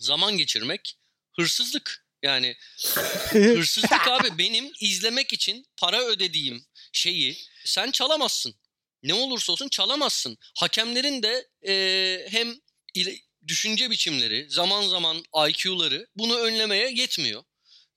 [0.00, 0.98] Zaman geçirmek
[1.36, 2.06] hırsızlık.
[2.22, 2.56] Yani
[3.32, 8.54] hırsızlık abi benim izlemek için para ödediğim şeyi sen çalamazsın.
[9.02, 10.38] Ne olursa olsun çalamazsın.
[10.58, 12.54] Hakemlerin de e, hem
[12.94, 17.44] ile- düşünce biçimleri, zaman zaman IQ'ları bunu önlemeye yetmiyor.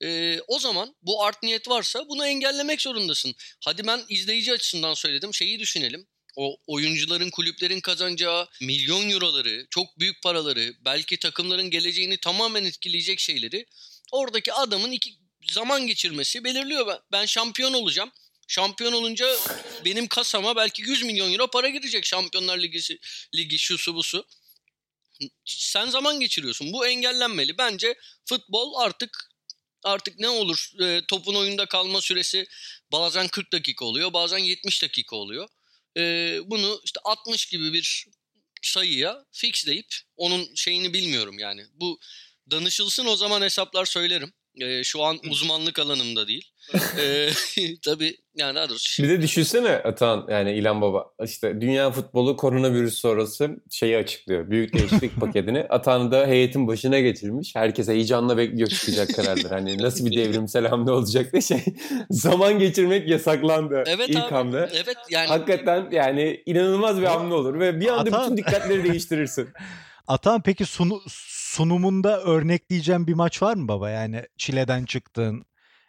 [0.02, 3.34] E, o zaman bu art niyet varsa bunu engellemek zorundasın.
[3.64, 5.34] Hadi ben izleyici açısından söyledim.
[5.34, 6.06] Şeyi düşünelim.
[6.36, 13.66] O oyuncuların, kulüplerin kazanacağı milyon euroları, çok büyük paraları, belki takımların geleceğini tamamen etkileyecek şeyleri
[14.12, 15.14] oradaki adamın iki
[15.52, 16.86] zaman geçirmesi belirliyor.
[16.86, 18.10] Ben, ben şampiyon olacağım.
[18.48, 19.36] Şampiyon olunca
[19.84, 22.98] benim kasama belki 100 milyon euro para girecek Şampiyonlar Ligi,
[23.34, 24.26] Ligi şusu busu.
[25.44, 26.72] Sen zaman geçiriyorsun.
[26.72, 27.58] Bu engellenmeli.
[27.58, 27.94] Bence
[28.24, 29.30] futbol artık
[29.82, 32.46] artık ne olur e, topun oyunda kalma süresi
[32.92, 35.48] bazen 40 dakika oluyor bazen 70 dakika oluyor.
[35.96, 38.06] E, bunu işte 60 gibi bir
[38.62, 41.66] sayıya fixleyip onun şeyini bilmiyorum yani.
[41.72, 41.98] Bu
[42.50, 44.32] danışılsın o zaman hesaplar söylerim.
[44.60, 46.50] E, şu an uzmanlık alanımda değil.
[47.00, 47.28] e,
[47.84, 49.02] tabii yani daha doğrusu.
[49.02, 54.50] Bir de düşünsene Atan yani İlan Baba işte dünya futbolu koronavirüs sonrası şeyi açıklıyor.
[54.50, 55.60] Büyük değişiklik paketini.
[55.68, 57.54] Atan da heyetin başına getirmiş.
[57.54, 59.52] Herkes heyecanla bekliyor çıkacak kararlar.
[59.52, 61.64] Hani nasıl bir devrimsel hamle olacak diye şey.
[62.10, 64.30] Zaman geçirmek yasaklandı Evet ilk abi.
[64.34, 64.68] hamle.
[64.74, 69.48] Evet yani Hakikaten yani inanılmaz bir hamle olur ve bir anda Atan- bütün dikkatleri değiştirirsin.
[70.08, 71.02] Atan peki sunu,
[71.56, 73.90] sunumunda örnekleyeceğim bir maç var mı baba?
[73.90, 75.44] Yani çileden çıktığın,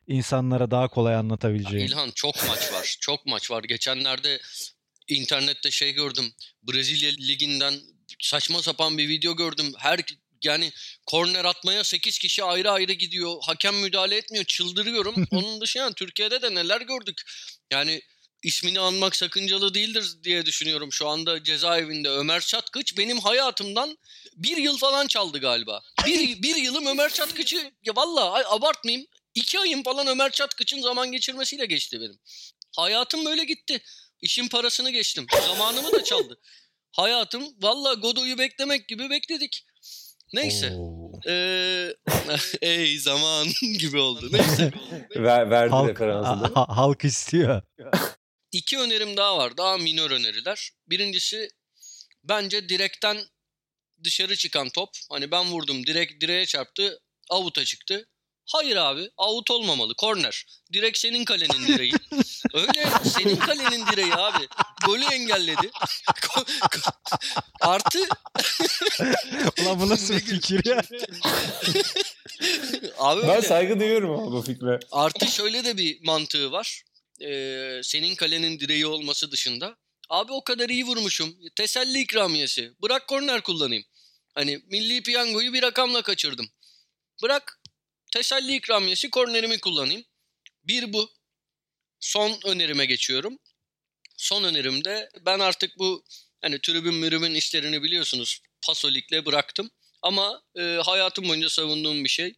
[0.08, 1.88] insanlara daha kolay anlatabileceğin.
[1.88, 2.98] İlhan çok maç var.
[3.02, 3.64] Çok maç var.
[3.64, 4.40] Geçenlerde
[5.08, 6.34] internette şey gördüm.
[6.64, 7.74] Brezilya liginden
[8.22, 9.74] saçma sapan bir video gördüm.
[9.78, 10.00] Her
[10.44, 10.72] yani
[11.06, 13.36] korner atmaya 8 kişi ayrı ayrı gidiyor.
[13.42, 14.46] Hakem müdahale etmiyor.
[14.46, 15.16] Çıldırıyorum.
[15.32, 17.22] Onun dışında Türkiye'de de neler gördük.
[17.72, 18.02] Yani
[18.44, 20.92] ismini anmak sakıncalı değildir diye düşünüyorum.
[20.92, 23.98] Şu anda cezaevinde Ömer Çatkıç benim hayatımdan
[24.36, 25.82] bir yıl falan çaldı galiba.
[26.06, 29.08] Bir, bir yılım Ömer Çatkıç'ı ya valla ay, abartmayayım.
[29.36, 32.20] iki ayım falan Ömer Çatkıç'ın zaman geçirmesiyle geçti benim.
[32.76, 33.80] Hayatım böyle gitti.
[34.22, 35.26] İşin parasını geçtim.
[35.48, 36.40] Zamanımı da çaldı.
[36.92, 39.66] Hayatım valla Godoy'u beklemek gibi bekledik.
[40.34, 40.74] Neyse.
[41.28, 41.94] Ee,
[42.62, 43.48] ey zaman
[43.80, 44.30] gibi oldu.
[44.32, 44.72] Neyse.
[45.16, 46.52] Ver, verdi Halk, referansı da.
[46.56, 47.62] ha- halk istiyor.
[48.58, 49.58] İki önerim daha var.
[49.58, 50.72] Daha minör öneriler.
[50.88, 51.50] Birincisi
[52.24, 53.18] bence direkten
[54.04, 54.90] dışarı çıkan top.
[55.10, 57.00] Hani ben vurdum direkt direğe çarptı.
[57.30, 58.08] Avuta çıktı.
[58.46, 59.96] Hayır abi out olmamalı.
[59.96, 60.46] Korner.
[60.74, 61.92] Direkt senin kalenin direği.
[62.54, 64.48] Öyle senin kalenin direği abi.
[64.86, 65.72] Golü engelledi.
[67.62, 68.00] Artı
[69.62, 70.84] Ulan bu nasıl bir fikir ya?
[72.98, 73.48] abi Ben öyle.
[73.48, 74.80] saygı duyuyorum ama bu fikre.
[74.92, 76.84] Artı şöyle de bir mantığı var.
[77.22, 79.78] Ee, senin kalenin direği olması dışında.
[80.10, 81.38] Abi o kadar iyi vurmuşum.
[81.56, 82.72] Teselli ikramiyesi.
[82.82, 83.84] Bırak korner kullanayım.
[84.36, 86.50] Hani milli piyangoyu bir rakamla kaçırdım.
[87.24, 87.62] Bırak
[88.14, 90.04] teselli ikramiyesi kornerimi kullanayım.
[90.64, 91.10] Bir bu.
[92.00, 93.40] Son önerime geçiyorum.
[94.18, 96.04] Son önerimde ben artık bu
[96.42, 98.42] hani tribün mürümün işlerini biliyorsunuz.
[98.62, 99.72] Pasolik'le bıraktım.
[100.02, 102.34] Ama e, hayatım boyunca savunduğum bir şey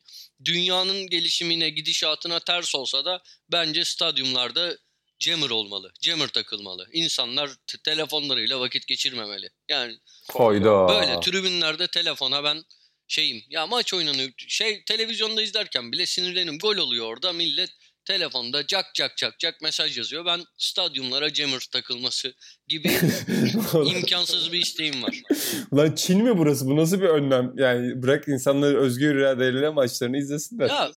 [0.46, 4.78] dünyanın gelişimine, gidişatına ters olsa da bence stadyumlarda
[5.20, 5.92] jammer olmalı.
[6.02, 6.88] Jammer takılmalı.
[6.94, 7.50] İnsanlar
[7.84, 9.50] telefonlarıyla vakit geçirmemeli.
[9.70, 10.88] Yani Koydu.
[10.90, 12.64] böyle tribünlerde telefona ben
[13.08, 13.44] şeyim.
[13.50, 14.32] Ya maç oynanıyor.
[14.38, 16.60] Şey televizyonda izlerken bile sinirlenim.
[16.60, 17.34] Gol oluyor orada.
[17.34, 17.70] Millet
[18.10, 20.26] telefonda cak cak cak cak mesaj yazıyor.
[20.26, 22.34] Ben stadyumlara jammer takılması
[22.68, 22.88] gibi
[23.96, 25.22] imkansız bir isteğim var.
[25.74, 26.66] Lan Çin mi burası?
[26.66, 27.54] Bu nasıl bir önlem?
[27.58, 30.70] Yani bırak insanlar özgür iradeyle maçlarını izlesinler.
[30.70, 30.92] Ya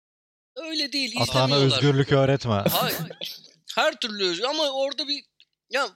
[0.55, 1.15] öyle değil.
[1.21, 1.65] İzlemiyorlar.
[1.65, 2.63] özgürlük öğretme.
[2.71, 2.97] Hayır.
[3.75, 5.23] Her türlü özgür ama orada bir
[5.69, 5.89] ya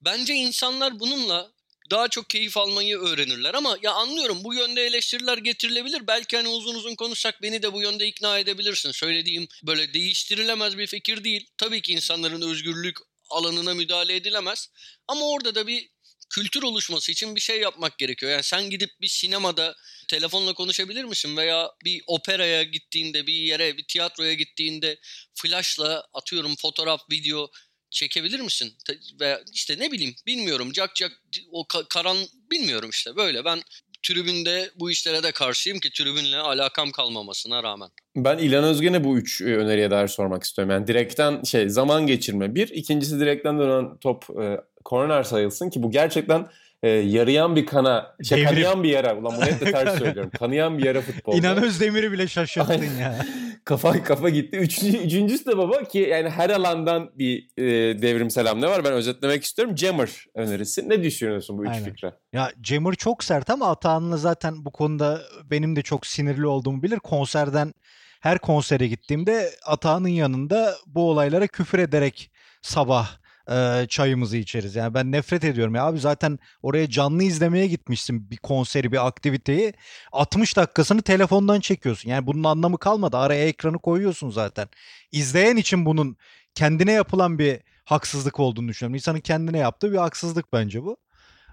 [0.00, 1.52] bence insanlar bununla
[1.90, 6.06] daha çok keyif almayı öğrenirler ama ya anlıyorum bu yönde eleştiriler getirilebilir.
[6.06, 8.90] Belki hani uzun uzun konuşsak beni de bu yönde ikna edebilirsin.
[8.90, 11.46] Söylediğim böyle değiştirilemez bir fikir değil.
[11.58, 12.96] Tabii ki insanların özgürlük
[13.30, 14.68] alanına müdahale edilemez.
[15.08, 15.88] Ama orada da bir
[16.30, 18.32] kültür oluşması için bir şey yapmak gerekiyor.
[18.32, 19.74] Yani sen gidip bir sinemada
[20.08, 21.36] telefonla konuşabilir misin?
[21.36, 24.98] Veya bir operaya gittiğinde, bir yere, bir tiyatroya gittiğinde
[25.34, 27.50] flashla atıyorum fotoğraf, video
[27.92, 28.72] çekebilir misin?
[29.20, 30.72] Veya işte ne bileyim bilmiyorum.
[30.72, 31.12] Cak cak
[31.52, 32.16] o ka- karan
[32.50, 33.44] bilmiyorum işte böyle.
[33.44, 33.62] Ben
[34.02, 37.88] tribünde bu işlere de karşıyım ki tribünle alakam kalmamasına rağmen.
[38.16, 40.72] Ben İlhan Özgen'e bu üç e, öneriye dair sormak istiyorum.
[40.72, 42.54] Yani direkten şey zaman geçirme.
[42.54, 46.46] Bir, ikincisi direkten dönen top e, corner sayılsın ki bu gerçekten
[46.82, 48.48] e, yarayan bir kana, şey, Devrim.
[48.48, 49.16] kanayan bir yara.
[49.16, 50.30] Ulan bu hep de ters söylüyorum.
[50.38, 51.36] Kanayan bir yara futbolda.
[51.36, 53.26] İnan Özdemir'i bile şaşırttın ya.
[53.64, 54.56] kafa kafa gitti.
[54.56, 57.62] Üçüncü, üçüncüsü de baba ki yani her alandan bir e,
[58.02, 58.84] devrimsel hamle var.
[58.84, 59.78] Ben özetlemek istiyorum.
[59.78, 60.88] Jammer önerisi.
[60.88, 61.84] Ne düşünüyorsun bu üç Aynen.
[61.84, 62.12] fikre?
[62.32, 66.98] Ya Cemur çok sert ama Atahan'la zaten bu konuda benim de çok sinirli olduğumu bilir.
[66.98, 67.74] Konserden
[68.20, 72.30] her konsere gittiğimde Atahan'ın yanında bu olaylara küfür ederek
[72.62, 74.76] sabah e, çayımızı içeriz.
[74.76, 79.72] Yani ben nefret ediyorum ya abi zaten oraya canlı izlemeye gitmişsin bir konseri bir aktiviteyi
[80.12, 82.10] 60 dakikasını telefondan çekiyorsun.
[82.10, 83.16] Yani bunun anlamı kalmadı.
[83.16, 84.68] Araya ekranı koyuyorsun zaten.
[85.12, 86.16] İzleyen için bunun
[86.54, 88.94] kendine yapılan bir haksızlık olduğunu düşünüyorum.
[88.94, 90.96] İnsanın kendine yaptığı bir haksızlık bence bu.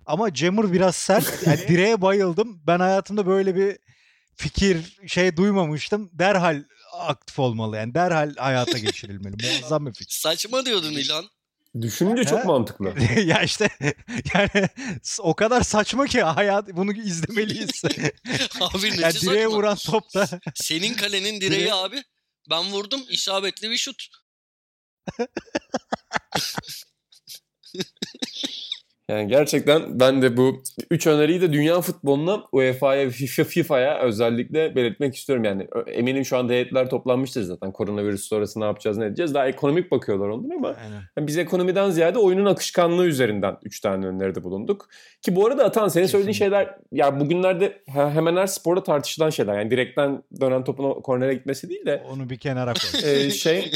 [0.05, 1.43] Ama Cemur biraz sert.
[1.47, 2.61] Yani direğe bayıldım.
[2.67, 3.77] Ben hayatımda böyle bir
[4.35, 6.09] fikir şey duymamıştım.
[6.13, 6.63] Derhal
[6.99, 7.93] aktif olmalı yani.
[7.93, 9.35] Derhal hayata geçirilmeli.
[9.43, 10.15] Muazzam bir fikir.
[10.15, 11.25] Saçma diyordun İlhan.
[11.81, 12.93] Düşününce çok mantıklı.
[13.25, 13.69] ya işte
[14.33, 14.69] yani
[15.19, 17.83] o kadar saçma ki hayat bunu izlemeliyiz.
[18.61, 19.57] Abi yani nesi direğe saçma?
[19.57, 22.03] vuran top da Senin kalenin direği abi.
[22.49, 24.07] Ben vurdum isabetli bir şut.
[29.09, 35.15] Yani gerçekten ben de bu üç öneriyi de dünya futboluna, UEFA'ya, FIFA, FIFA'ya özellikle belirtmek
[35.15, 35.43] istiyorum.
[35.45, 37.71] Yani eminim şu anda heyetler toplanmıştır zaten.
[37.71, 39.33] Koronavirüs sonrası ne yapacağız, ne edeceğiz.
[39.33, 40.75] Daha ekonomik bakıyorlar onlar ama
[41.17, 44.89] yani biz ekonomiden ziyade oyunun akışkanlığı üzerinden üç tane öneride bulunduk.
[45.21, 49.59] Ki bu arada Atan senin söylediğin şeyler ya bugünlerde hemen her sporda tartışılan şeyler.
[49.59, 52.03] Yani direkten dönen topun kornere gitmesi değil de.
[52.09, 53.11] Onu bir kenara koy.
[53.11, 53.71] E, şey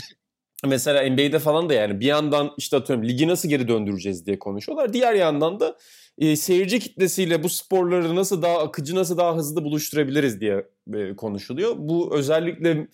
[0.67, 4.93] mesela NBA'de falan da yani bir yandan işte atıyorum ligi nasıl geri döndüreceğiz diye konuşuyorlar.
[4.93, 5.77] Diğer yandan da
[6.17, 11.75] e, seyirci kitlesiyle bu sporları nasıl daha akıcı, nasıl daha hızlı buluşturabiliriz diye e, konuşuluyor.
[11.77, 12.87] Bu özellikle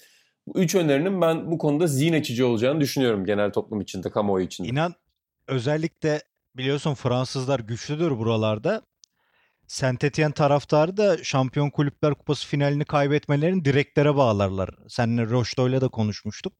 [0.47, 4.67] bu üç önerinin ben bu konuda zihin açıcı olacağını düşünüyorum genel toplum içinde, kamuoyu içinde.
[4.67, 4.93] İnan
[5.47, 6.21] özellikle
[6.55, 8.81] biliyorsun Fransızlar güçlüdür buralarda.
[9.67, 14.69] Saint Etienne taraftarı da Şampiyon Kulüpler Kupası finalini kaybetmelerini direklere bağlarlar.
[14.87, 16.53] Seninle Roşto'yla da konuşmuştuk.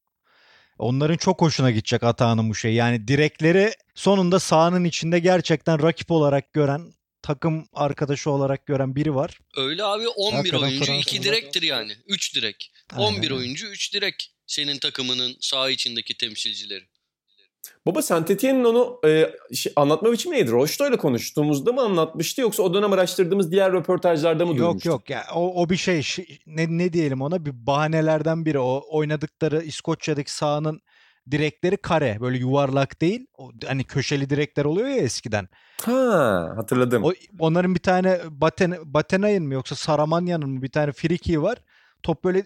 [0.80, 2.74] Onların çok hoşuna gidecek Atağan'ın bu şey.
[2.74, 9.40] Yani direkleri sonunda sahanın içinde gerçekten rakip olarak gören, takım arkadaşı olarak gören biri var.
[9.58, 11.92] Öyle abi 11 Hakikaten oyuncu 2 direktir yani.
[12.08, 12.72] 3 direk.
[12.94, 13.18] Aynen.
[13.18, 16.86] 11 oyuncu 3 direk senin takımının saha içindeki temsilcileri.
[17.86, 20.52] Baba Saint Etienne'in onu e, şey, anlatma biçimi neydi?
[20.52, 24.86] Roşto ile konuştuğumuzda mı anlatmıştı yoksa o dönem araştırdığımız diğer röportajlarda mı duymuştuk?
[24.86, 26.04] Yok yok ya o, o bir şey
[26.46, 28.60] ne, ne diyelim ona bir bahanelerden biri.
[28.60, 30.82] O oynadıkları İskoçya'daki sahanın
[31.32, 33.28] direkleri kare böyle yuvarlak değil.
[33.38, 35.48] O, hani köşeli direkler oluyor ya eskiden.
[35.86, 37.04] Ha hatırladım.
[37.04, 41.58] O, onların bir tane Baten, Batenay'ın mı yoksa Saramanya'nın mı bir tane friki var.
[42.04, 42.44] Top böyle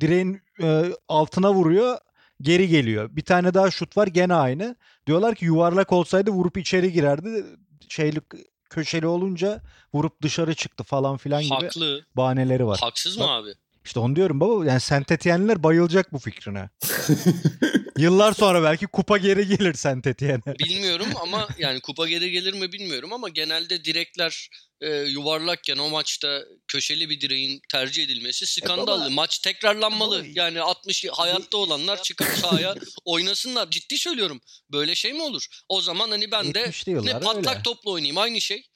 [0.00, 1.98] direğin e, altına vuruyor
[2.40, 3.16] geri geliyor.
[3.16, 4.76] Bir tane daha şut var gene aynı.
[5.06, 7.44] Diyorlar ki yuvarlak olsaydı vurup içeri girerdi.
[7.88, 8.22] Şeylik
[8.70, 9.62] köşeli olunca
[9.94, 12.04] vurup dışarı çıktı falan filan gibi Haklı.
[12.16, 12.78] bahaneleri var.
[12.82, 13.50] Haksız mı abi?
[13.84, 14.66] İşte onu diyorum baba.
[14.66, 16.70] Yani Saint Etienne'ler bayılacak bu fikrine.
[17.98, 20.58] Yıllar sonra belki kupa geri gelir Saint Etienne'e.
[20.58, 24.48] Bilmiyorum ama yani kupa geri gelir mi bilmiyorum ama genelde direkler
[24.80, 29.06] e, yuvarlakken o maçta köşeli bir direğin tercih edilmesi skandallı.
[29.06, 30.20] E Maç tekrarlanmalı.
[30.20, 33.70] Baba, yani 60 hayatta olanlar çıkıp sahaya oynasınlar.
[33.70, 34.40] Ciddi söylüyorum.
[34.72, 35.46] Böyle şey mi olur?
[35.68, 37.62] O zaman hani ben de ne patlak öyle.
[37.62, 38.66] topla oynayayım aynı şey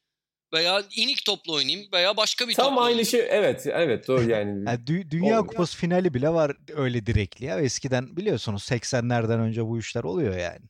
[0.52, 3.06] veya inik topla oynayayım veya başka bir Tam topla aynı oynayayım.
[3.06, 4.50] şey evet evet doğru yani.
[4.66, 7.60] yani dü- Dünya o, Kupası finali bile var öyle direkli ya.
[7.60, 10.64] Eskiden biliyorsunuz 80'lerden önce bu işler oluyor yani.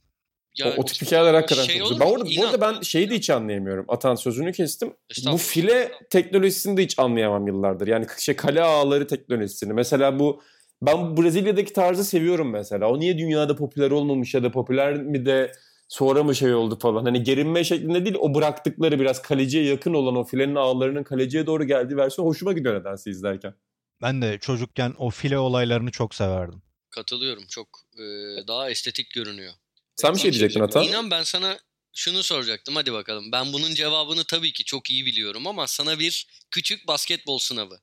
[0.59, 3.14] Yani, o, o tip hikayeler hakikaten şey çok Ben orada, bu arada ben şeyi de
[3.14, 3.85] hiç anlayamıyorum.
[3.88, 4.95] Atan sözünü kestim.
[5.33, 7.87] Bu file teknolojisini de hiç anlayamam yıllardır.
[7.87, 9.73] Yani şey kale ağları teknolojisini.
[9.73, 10.43] Mesela bu
[10.83, 12.88] ben Brezilya'daki tarzı seviyorum mesela.
[12.91, 15.53] O niye dünyada popüler olmamış ya da popüler mi de
[15.88, 17.05] sonra mı şey oldu falan.
[17.05, 21.64] Hani gerinme şeklinde değil o bıraktıkları biraz kaleciye yakın olan o filenin ağlarının kaleciye doğru
[21.64, 23.55] geldiği versiyon hoşuma gidiyor nedense izlerken.
[24.03, 26.62] Ben de çocukken o file olaylarını çok severdim.
[26.90, 27.46] Katılıyorum.
[27.48, 28.05] Çok e,
[28.48, 29.53] daha estetik görünüyor.
[29.96, 30.83] Sen bir şey diyecektin Ata.
[30.83, 31.59] İnan ben sana
[31.92, 32.77] şunu soracaktım.
[32.77, 33.33] Hadi bakalım.
[33.33, 37.81] Ben bunun cevabını tabii ki çok iyi biliyorum ama sana bir küçük basketbol sınavı.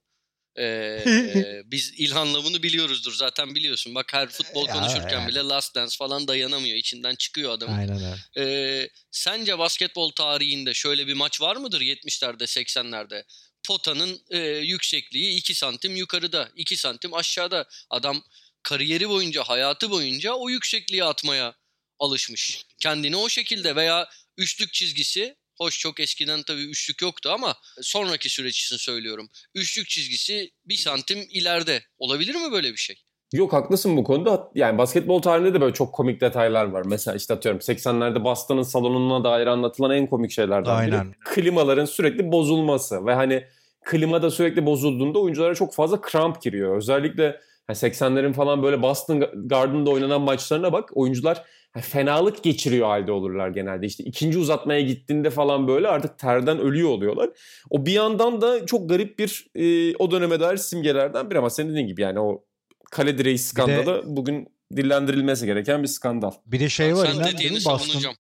[0.59, 3.95] Ee, biz İlhan'la bunu biliyoruzdur zaten biliyorsun.
[3.95, 5.27] Bak her futbol konuşurken yani.
[5.27, 6.77] bile Last Dance falan dayanamıyor.
[6.77, 7.79] içinden çıkıyor adam.
[7.79, 8.15] Aynen öyle.
[8.37, 13.23] Ee, sence basketbol tarihinde şöyle bir maç var mıdır 70'lerde 80'lerde?
[13.67, 17.67] Potanın e, yüksekliği 2 santim yukarıda 2 santim aşağıda.
[17.89, 18.23] Adam
[18.63, 21.55] kariyeri boyunca hayatı boyunca o yüksekliği atmaya
[21.99, 22.65] alışmış.
[22.79, 28.63] Kendini o şekilde veya üçlük çizgisi Hoş çok eskiden tabii üçlük yoktu ama sonraki süreç
[28.63, 29.29] için söylüyorum.
[29.55, 31.83] Üçlük çizgisi bir santim ileride.
[31.97, 32.95] Olabilir mi böyle bir şey?
[33.33, 34.51] Yok haklısın bu konuda.
[34.55, 36.83] Yani basketbol tarihinde de böyle çok komik detaylar var.
[36.85, 41.07] Mesela işte atıyorum 80'lerde Boston'ın salonuna dair anlatılan en komik şeylerden Aynen.
[41.07, 41.19] biri.
[41.25, 43.47] Klimaların sürekli bozulması ve hani
[43.85, 46.77] klima da sürekli bozulduğunda oyunculara çok fazla kramp giriyor.
[46.77, 47.23] Özellikle
[47.69, 50.89] yani 80'lerin falan böyle Boston Garden'da oynanan maçlarına bak.
[50.93, 51.45] Oyuncular
[51.81, 53.85] fenalık geçiriyor halde olurlar genelde.
[53.85, 57.29] İşte ikinci uzatmaya gittiğinde falan böyle artık terden ölüyor oluyorlar.
[57.69, 61.69] O bir yandan da çok garip bir e, o döneme dair simgelerden bir ama senin
[61.69, 62.45] dediğin gibi yani o
[62.91, 66.31] kale direği skandalı de, bugün dillendirilmesi gereken bir skandal.
[66.45, 67.07] Bir de şey var.
[67.13, 68.15] Sen dediğini Boston,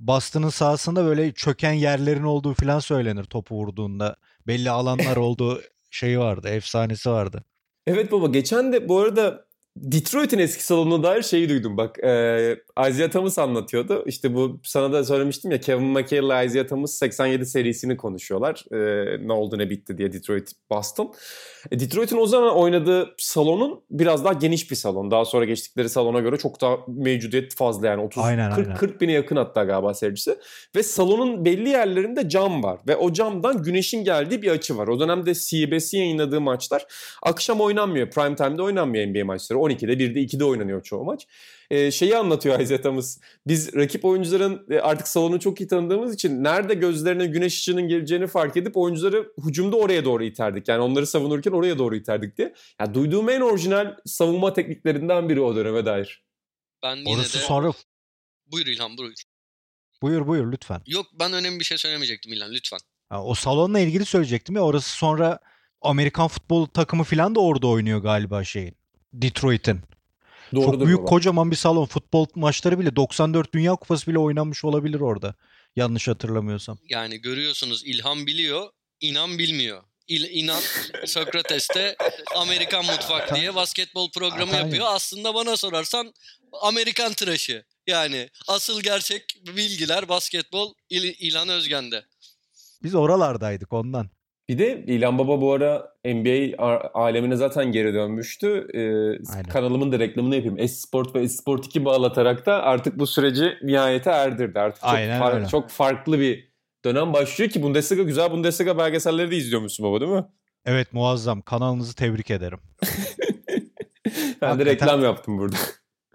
[0.00, 4.16] Boston'ın sahasında böyle çöken yerlerin olduğu falan söylenir topu vurduğunda.
[4.46, 7.44] Belli alanlar olduğu şeyi vardı, efsanesi vardı.
[7.86, 9.44] Evet baba geçen de bu arada
[9.76, 11.98] Detroit'in eski salonuna dair şeyi duydum bak.
[11.98, 12.56] E,
[12.88, 14.04] Isaiah Thomas anlatıyordu.
[14.06, 18.64] İşte bu sana da söylemiştim ya Kevin McHale ile Isaiah Thomas 87 serisini konuşuyorlar.
[18.72, 21.14] E, ne oldu ne bitti diye Detroit Boston.
[21.70, 25.10] E, Detroit'in o zaman oynadığı salonun biraz daha geniş bir salon.
[25.10, 28.78] Daha sonra geçtikleri salona göre çok daha mevcudiyet fazla yani 30 Aynen, 40, aynen.
[28.78, 30.38] 40 bine yakın hatta galiba seyircisi.
[30.76, 34.88] Ve salonun belli yerlerinde cam var ve o camdan güneşin geldiği bir açı var.
[34.88, 36.86] O dönemde CBS yayınladığı maçlar
[37.22, 38.10] akşam oynanmıyor.
[38.10, 39.61] Prime time'de oynanmıyor NBA maçları.
[39.62, 41.26] 12'de 1'de 2'de oynanıyor çoğu maç.
[41.70, 43.18] Ee, şeyi anlatıyor Isaiah Thomas.
[43.46, 48.26] Biz rakip oyuncuların e, artık salonu çok iyi tanıdığımız için nerede gözlerine güneş ışığının geleceğini
[48.26, 50.68] fark edip oyuncuları hücumda oraya doğru iterdik.
[50.68, 52.54] Yani onları savunurken oraya doğru iterdik diye.
[52.80, 56.24] Ya duyduğum en orijinal savunma tekniklerinden biri o döneme dair.
[56.82, 57.42] Ben yine Orası de...
[57.42, 57.72] sonra
[58.46, 59.14] Buyur İlhan buyur.
[60.02, 60.82] buyur buyur lütfen.
[60.86, 62.78] Yok ben önemli bir şey söylemeyecektim İlhan lütfen.
[63.08, 65.38] Ha, o salonla ilgili söyleyecektim ya orası sonra
[65.80, 68.76] Amerikan futbol takımı falan da orada oynuyor galiba şeyin.
[69.12, 69.80] Detroit'in.
[70.54, 71.08] Doğrudur Çok büyük baba.
[71.08, 71.86] kocaman bir salon.
[71.86, 75.34] Futbol maçları bile 94 Dünya Kupası bile oynanmış olabilir orada.
[75.76, 76.78] Yanlış hatırlamıyorsam.
[76.88, 78.70] Yani görüyorsunuz İlhan biliyor,
[79.00, 79.82] inan bilmiyor.
[80.08, 80.60] İl, inan
[81.06, 81.96] Sokrates'te
[82.36, 84.64] Amerikan Mutfak diye basketbol programı Aynen.
[84.64, 84.86] yapıyor.
[84.88, 86.14] Aslında bana sorarsan
[86.62, 87.64] Amerikan tıraşı.
[87.86, 92.04] Yani asıl gerçek bilgiler basketbol İl, İlhan Özgen'de.
[92.82, 94.10] Biz oralardaydık ondan.
[94.52, 96.56] Bir de İlhan Baba bu ara NBA
[96.94, 98.66] alemine zaten geri dönmüştü.
[98.74, 98.80] Ee,
[99.34, 99.48] Aynen.
[99.48, 100.58] kanalımın da reklamını yapayım.
[100.58, 104.58] Esport ve Esport 2 bağlatarak da artık bu süreci nihayete erdirdi.
[104.60, 105.46] Artık çok, Aynen far- öyle.
[105.48, 106.52] çok farklı bir
[106.84, 110.24] dönem başlıyor ki Bundesliga güzel Bundesliga belgeselleri de izliyormuşsun baba değil mi?
[110.66, 111.42] Evet muazzam.
[111.42, 112.58] Kanalınızı tebrik ederim.
[114.42, 115.56] Ben de Hakikaten- reklam yaptım burada.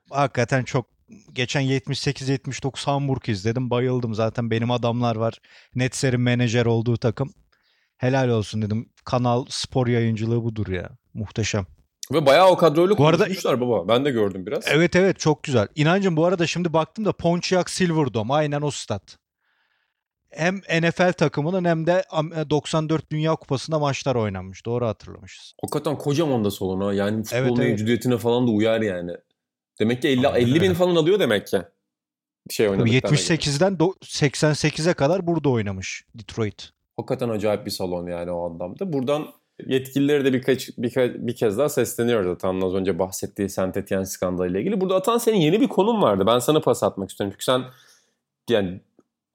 [0.10, 0.86] Hakikaten çok
[1.34, 3.70] geçen 78-79 Hamburg izledim.
[3.70, 4.14] Bayıldım.
[4.14, 5.34] Zaten benim adamlar var.
[5.76, 7.34] Netser'in menajer olduğu takım.
[7.98, 8.90] Helal olsun dedim.
[9.06, 10.90] Kanal spor yayıncılığı budur ya.
[11.14, 11.66] Muhteşem.
[12.12, 13.88] Ve bayağı o kadroyla Bu arada- baba.
[13.88, 14.64] Ben de gördüm biraz.
[14.68, 15.68] Evet evet çok güzel.
[15.76, 19.18] İnancım bu arada şimdi baktım da Pontiac Silverdome aynen o stat.
[20.30, 24.66] Hem NFL takımının hem de Am- 94 Dünya Kupası'nda maçlar oynanmış.
[24.66, 25.54] Doğru hatırlamışız.
[25.62, 26.94] Hakikaten kocaman da salon ha.
[26.94, 28.20] Yani futbol Evet, evet.
[28.20, 29.12] falan da uyar yani.
[29.80, 30.74] Demek ki 50, Aynen 50 bin öyle.
[30.74, 31.62] falan alıyor demek ki.
[32.50, 33.22] Şey Tabii oynadıklarına göre.
[33.22, 36.70] 78'den do- 88'e kadar burada oynamış Detroit.
[36.98, 38.94] Hakikaten acayip bir salon yani o anlamda.
[38.94, 39.28] Buradan
[39.68, 44.60] yetkililere de birkaç, birkaç bir kez daha sesleniyoruz zaten az önce bahsettiği Saint Etienne skandalıyla
[44.60, 44.82] ilgili.
[44.82, 46.24] Burada Atan senin yeni bir konun vardı.
[46.28, 47.32] Ben sana pas atmak istiyorum.
[47.34, 47.64] Çünkü sen
[48.50, 48.82] yani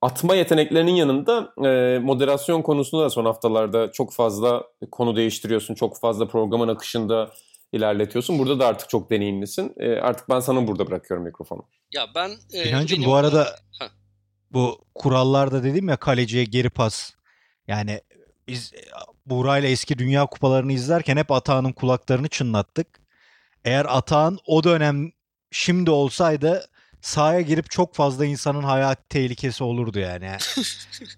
[0.01, 5.75] atma yeteneklerinin yanında e, moderasyon konusunda da son haftalarda çok fazla konu değiştiriyorsun.
[5.75, 7.31] Çok fazla programın akışında
[7.73, 8.39] ilerletiyorsun.
[8.39, 9.73] Burada da artık çok deneyimlisin.
[9.77, 11.63] E, artık ben sana burada bırakıyorum mikrofonu.
[11.93, 12.31] Ya ben...
[12.53, 13.43] e, İnancım benim- bu arada
[13.79, 13.87] Heh.
[14.51, 17.13] bu kurallarda dedim ya kaleciye geri pas.
[17.67, 18.01] Yani
[18.47, 18.81] biz e,
[19.25, 22.87] Buğra'yla eski dünya kupalarını izlerken hep Atağan'ın kulaklarını çınlattık.
[23.65, 25.11] Eğer Atağan o dönem
[25.51, 26.69] şimdi olsaydı
[27.01, 30.31] sahaya girip çok fazla insanın hayat tehlikesi olurdu yani.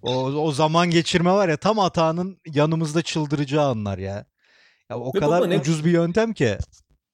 [0.02, 4.26] o, o zaman geçirme var ya tam Atağan'ın yanımızda çıldıracağı anlar ya.
[4.90, 6.58] Ya o Ve kadar ne- ucuz bir yöntem ki.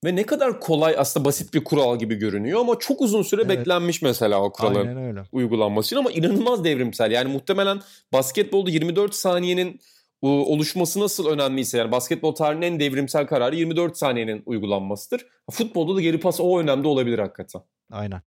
[0.05, 3.59] Ve ne kadar kolay aslında basit bir kural gibi görünüyor ama çok uzun süre Evet.
[3.59, 4.75] beklenmiş mesela o kuralın.
[4.75, 5.23] Aynen öyle.
[5.31, 7.11] uygulanması için ama inanılmaz devrimsel.
[7.11, 7.81] Yani muhtemelen
[8.13, 9.79] basketbolda 24 saniyenin
[10.21, 15.25] oluşması nasıl önemliyse yani basketbol tarihinin en devrimsel kararı 24 saniyenin uygulanmasıdır.
[15.51, 17.61] Futbolda da geri pas o önemde olabilir hakikaten.
[17.91, 18.21] Aynen.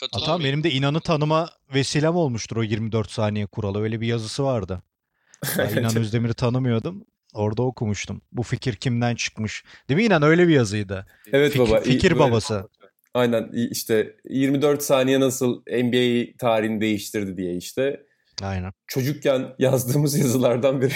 [0.00, 0.32] Katılıyorum.
[0.32, 3.82] Hatta benim de inanı tanıma vesilem olmuştur o 24 saniye kuralı.
[3.82, 4.82] Öyle bir yazısı vardı.
[5.58, 7.04] Ben İnan Özdemir'i tanımıyordum.
[7.32, 8.22] Orada okumuştum.
[8.32, 9.64] Bu fikir kimden çıkmış?
[9.88, 10.22] Değil mi İnan?
[10.22, 11.06] Öyle bir yazıydı.
[11.32, 11.80] Evet Fikir- baba.
[11.80, 12.68] fikir böyle- babası.
[13.14, 18.02] Aynen işte 24 saniye nasıl NBA tarihini değiştirdi diye işte.
[18.42, 18.72] Aynen.
[18.86, 20.94] Çocukken yazdığımız yazılardan biri.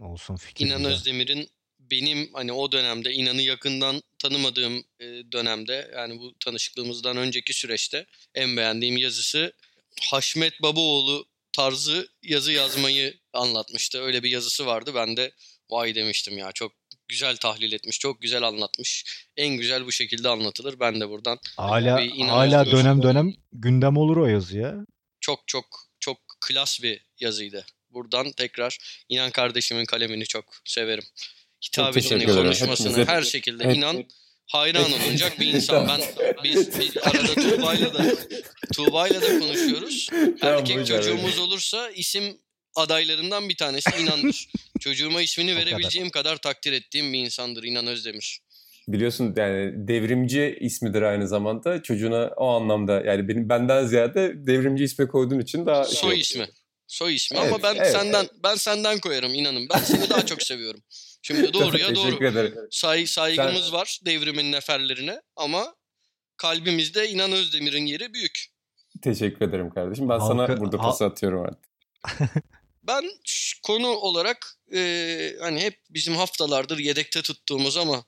[0.00, 0.66] Olsun fikir.
[0.66, 0.92] İnan güzel.
[0.92, 1.48] Özdemir'in
[1.80, 8.56] benim hani o dönemde İnan'ı yakından tanımadığım e, dönemde yani bu tanışıklığımızdan önceki süreçte en
[8.56, 9.52] beğendiğim yazısı
[10.10, 14.02] Haşmet Babaoğlu tarzı yazı yazmayı anlatmıştı.
[14.02, 14.90] Öyle bir yazısı vardı.
[14.94, 15.32] Ben de
[15.70, 16.72] vay demiştim ya çok
[17.08, 19.04] güzel tahlil etmiş, çok güzel anlatmış.
[19.36, 20.80] En güzel bu şekilde anlatılır.
[20.80, 24.74] Ben de buradan Hala, bir hala dönem dönem gündem olur o yazı ya.
[25.20, 25.64] çok çok
[26.00, 27.66] çok klas bir yazıydı.
[27.90, 28.78] Buradan tekrar
[29.08, 31.04] İnan kardeşimin kalemini çok severim.
[31.66, 34.04] Hitabetini, konuşmasını Hepimize- her şekilde hep- inan
[34.46, 35.88] hayran olunacak bir insan.
[35.88, 36.00] Ben
[36.44, 38.04] biz, biz arada Tuğba'yla da
[38.74, 40.08] Tuğba'yla da konuşuyoruz.
[40.42, 42.38] Erkek çocuğumuz olursa isim
[42.76, 44.48] adaylarından bir tanesi İnan'dır.
[44.80, 45.66] Çocuğuma ismini kadar.
[45.66, 48.40] verebileceğim kadar takdir ettiğim bir insandır İnan Özdemir.
[48.88, 51.82] Biliyorsun yani devrimci ismidir aynı zamanda.
[51.82, 56.18] Çocuğuna o anlamda yani benim benden ziyade devrimci ismi koyduğun için daha şey Soy oldu.
[56.18, 56.46] ismi.
[56.86, 59.68] Soy ismi Evet, ama ben evet, senden ben senden koyarım inanın.
[59.74, 60.80] Ben seni daha çok seviyorum.
[61.22, 62.26] Şimdi doğruya Teşekkür doğru.
[62.26, 62.54] ederim.
[62.70, 65.74] Say, saygımız Sen- var devrimin neferlerine ama
[66.36, 68.46] kalbimizde İnan Özdemir'in yeri büyük.
[69.02, 70.08] Teşekkür ederim kardeşim.
[70.08, 71.70] Ben sana Halka- burada hal- pası atıyorum artık.
[72.82, 73.10] Ben
[73.62, 78.04] konu olarak e, hani hep bizim haftalardır yedekte tuttuğumuz ama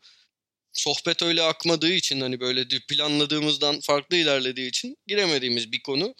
[0.72, 6.14] sohbet öyle akmadığı için hani böyle planladığımızdan farklı ilerlediği için giremediğimiz bir konu.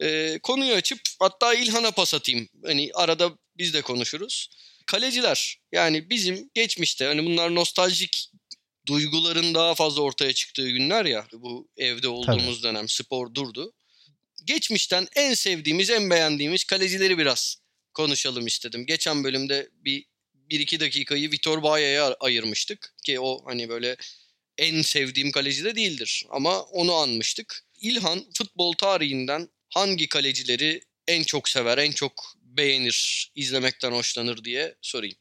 [0.00, 2.48] E, konuyu açıp hatta İlhan'a pas atayım.
[2.64, 4.48] Hani arada biz de konuşuruz.
[4.86, 8.30] Kaleciler yani bizim geçmişte hani bunlar nostaljik
[8.86, 13.72] duyguların daha fazla ortaya çıktığı günler ya bu evde olduğumuz dönem spor durdu.
[14.44, 17.59] Geçmişten en sevdiğimiz en beğendiğimiz kalecileri biraz
[17.94, 18.86] konuşalım istedim.
[18.86, 23.96] Geçen bölümde bir, bir iki dakikayı Vitor Baya'ya ay- ayırmıştık ki o hani böyle
[24.58, 27.64] en sevdiğim kaleci de değildir ama onu anmıştık.
[27.80, 35.16] İlhan futbol tarihinden hangi kalecileri en çok sever, en çok beğenir, izlemekten hoşlanır diye sorayım.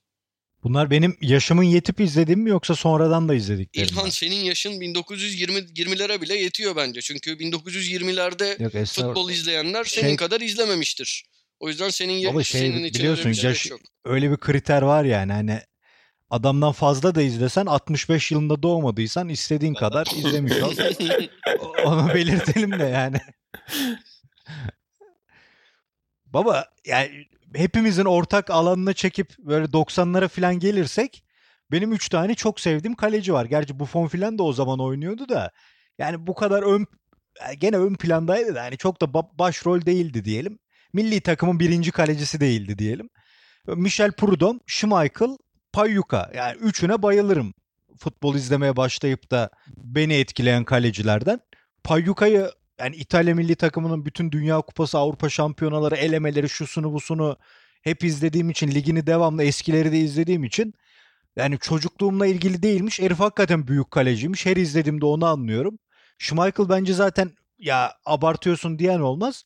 [0.64, 3.92] Bunlar benim yaşımın yetip izlediğim mi yoksa sonradan da izlediklerim mi?
[3.92, 7.02] İlhan senin yaşın 1920 20'lere bile yetiyor bence.
[7.02, 11.26] Çünkü 1920'lerde Yok futbol izleyenler senin Şey- kadar izlememiştir.
[11.60, 13.82] O yüzden senin Baba şey, senin için biliyorsun bir yaş- yok.
[14.06, 15.62] Öyle bir kriter var yani hani
[16.30, 20.74] adamdan fazla da izlesen 65 yılında doğmadıysan istediğin kadar izlemiş ol.
[21.86, 23.18] Onu belirtelim de yani.
[26.26, 31.24] Baba yani hepimizin ortak alanına çekip böyle 90'lara falan gelirsek
[31.72, 33.46] benim 3 tane çok sevdiğim kaleci var.
[33.46, 35.52] Gerçi Buffon falan da o zaman oynuyordu da
[35.98, 36.86] yani bu kadar ön
[37.58, 40.60] gene ön plandaydı da yani çok da ba- başrol değildi diyelim.
[40.94, 43.10] Milli takımın birinci kalecisi değildi diyelim.
[43.68, 45.38] Michel Prudhomme, Schmeichel,
[45.74, 46.32] Payyuka.
[46.36, 47.54] Yani üçüne bayılırım.
[48.00, 51.40] Futbol izlemeye başlayıp da beni etkileyen kalecilerden.
[51.84, 57.38] Payyuka'yı yani İtalya milli takımının bütün Dünya Kupası, Avrupa şampiyonaları, elemeleri, şusunu busunu
[57.82, 60.74] hep izlediğim için, ligini devamlı eskileri de izlediğim için
[61.36, 63.00] yani çocukluğumla ilgili değilmiş.
[63.00, 64.46] Herif hakikaten büyük kaleciymiş.
[64.46, 65.80] Her izlediğimde onu anlıyorum.
[66.18, 69.44] Schmeichel bence zaten ya abartıyorsun diyen olmaz.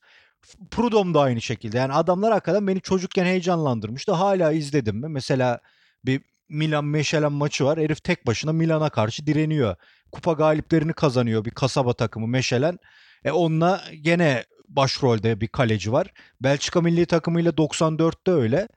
[0.72, 1.78] Prudhomme da aynı şekilde.
[1.78, 4.12] Yani adamlar hakikaten beni çocukken heyecanlandırmıştı.
[4.12, 5.08] Hala izledim mi?
[5.08, 5.60] Mesela
[6.06, 7.80] bir Milan Meşelen maçı var.
[7.80, 9.76] Herif tek başına Milan'a karşı direniyor.
[10.12, 12.80] Kupa galiplerini kazanıyor bir kasaba takımı Meşelen.
[13.26, 16.08] E onunla gene başrolde bir kaleci var.
[16.42, 18.68] Belçika milli takımıyla 94'te öyle.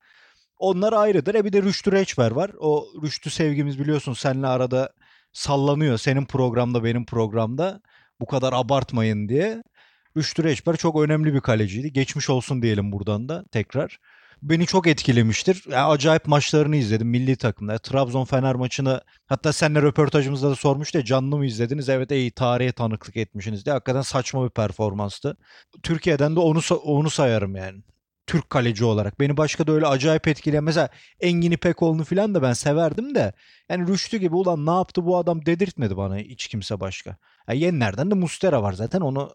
[0.58, 1.34] Onlar ayrıdır.
[1.34, 2.50] E bir de Rüştü Reçber var.
[2.58, 4.92] O Rüştü sevgimiz biliyorsun seninle arada
[5.32, 5.98] sallanıyor.
[5.98, 7.80] Senin programda benim programda.
[8.20, 9.62] Bu kadar abartmayın diye.
[10.16, 11.92] Rüştü Reçber çok önemli bir kaleciydi.
[11.92, 13.98] Geçmiş olsun diyelim buradan da tekrar.
[14.42, 15.64] Beni çok etkilemiştir.
[15.70, 17.78] Yani acayip maçlarını izledim milli takımda.
[17.78, 21.88] Trabzon Fener maçını hatta seninle röportajımızda da sormuştu ya canlı mı izlediniz?
[21.88, 23.72] Evet iyi tarihe tanıklık etmişsiniz diye.
[23.72, 25.36] Hakikaten saçma bir performanstı.
[25.82, 27.82] Türkiye'den de onu onu sayarım yani.
[28.26, 29.20] Türk kaleci olarak.
[29.20, 30.88] Beni başka da öyle acayip etkileyen mesela
[31.20, 33.32] Engin İpekoğlu'nu falan da ben severdim de
[33.68, 37.16] yani Rüştü gibi ulan ne yaptı bu adam dedirtmedi bana hiç kimse başka.
[37.48, 39.30] Yani yenilerden de Mustera var zaten onu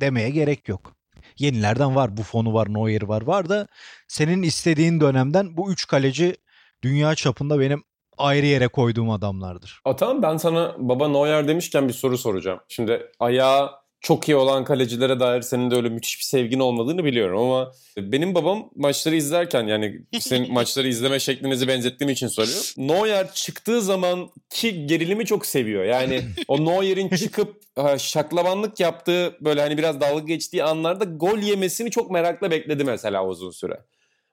[0.00, 0.92] demeye gerek yok.
[1.38, 2.16] Yenilerden var.
[2.16, 3.22] Buffon'u var, Neuer var.
[3.22, 3.66] Var da
[4.08, 6.36] senin istediğin dönemden bu üç kaleci
[6.82, 7.82] dünya çapında benim
[8.18, 9.80] ayrı yere koyduğum adamlardır.
[9.84, 12.60] Atan ben sana baba Neuer demişken bir soru soracağım.
[12.68, 13.70] Şimdi ayağı
[14.00, 18.34] çok iyi olan kalecilere dair senin de öyle müthiş bir sevgin olmadığını biliyorum ama benim
[18.34, 22.64] babam maçları izlerken yani senin maçları izleme şeklinizi benzettiğim için söylüyorum.
[22.76, 25.84] Neuer çıktığı zaman ki gerilimi çok seviyor.
[25.84, 27.62] Yani o Neuer'in çıkıp
[27.98, 33.50] şaklabanlık yaptığı böyle hani biraz dalga geçtiği anlarda gol yemesini çok merakla bekledi mesela uzun
[33.50, 33.80] süre.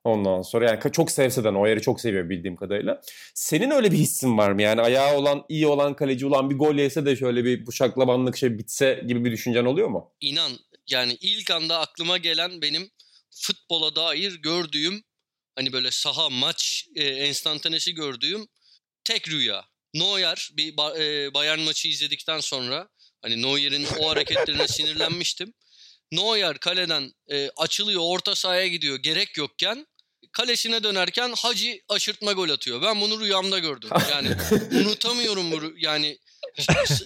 [0.06, 3.01] Ondan sonra yani çok sevse de Neuer'i çok seviyor bildiğim kadarıyla.
[3.34, 4.62] Senin öyle bir hissin var mı?
[4.62, 8.38] Yani ayağı olan, iyi olan kaleci olan bir gol yese de şöyle bir bu şaklabanlık
[8.38, 10.14] şey bitse gibi bir düşüncen oluyor mu?
[10.22, 10.51] İnan
[10.88, 12.91] yani ilk anda aklıma gelen benim
[13.32, 15.03] futbola dair gördüğüm
[15.56, 18.47] hani böyle saha maç e, enstantanesi gördüğüm
[19.03, 19.66] tek rüya.
[19.93, 22.89] Neuer bir e, Bayern maçı izledikten sonra
[23.22, 25.53] hani Neuer'in o hareketlerine sinirlenmiştim.
[26.12, 29.88] Neuer kaleden e, açılıyor orta sahaya gidiyor gerek yokken
[30.36, 32.82] kalesine dönerken Hacı aşırtma gol atıyor.
[32.82, 33.90] Ben bunu rüyamda gördüm.
[34.12, 34.30] Yani
[34.72, 36.18] unutamıyorum bu rü- yani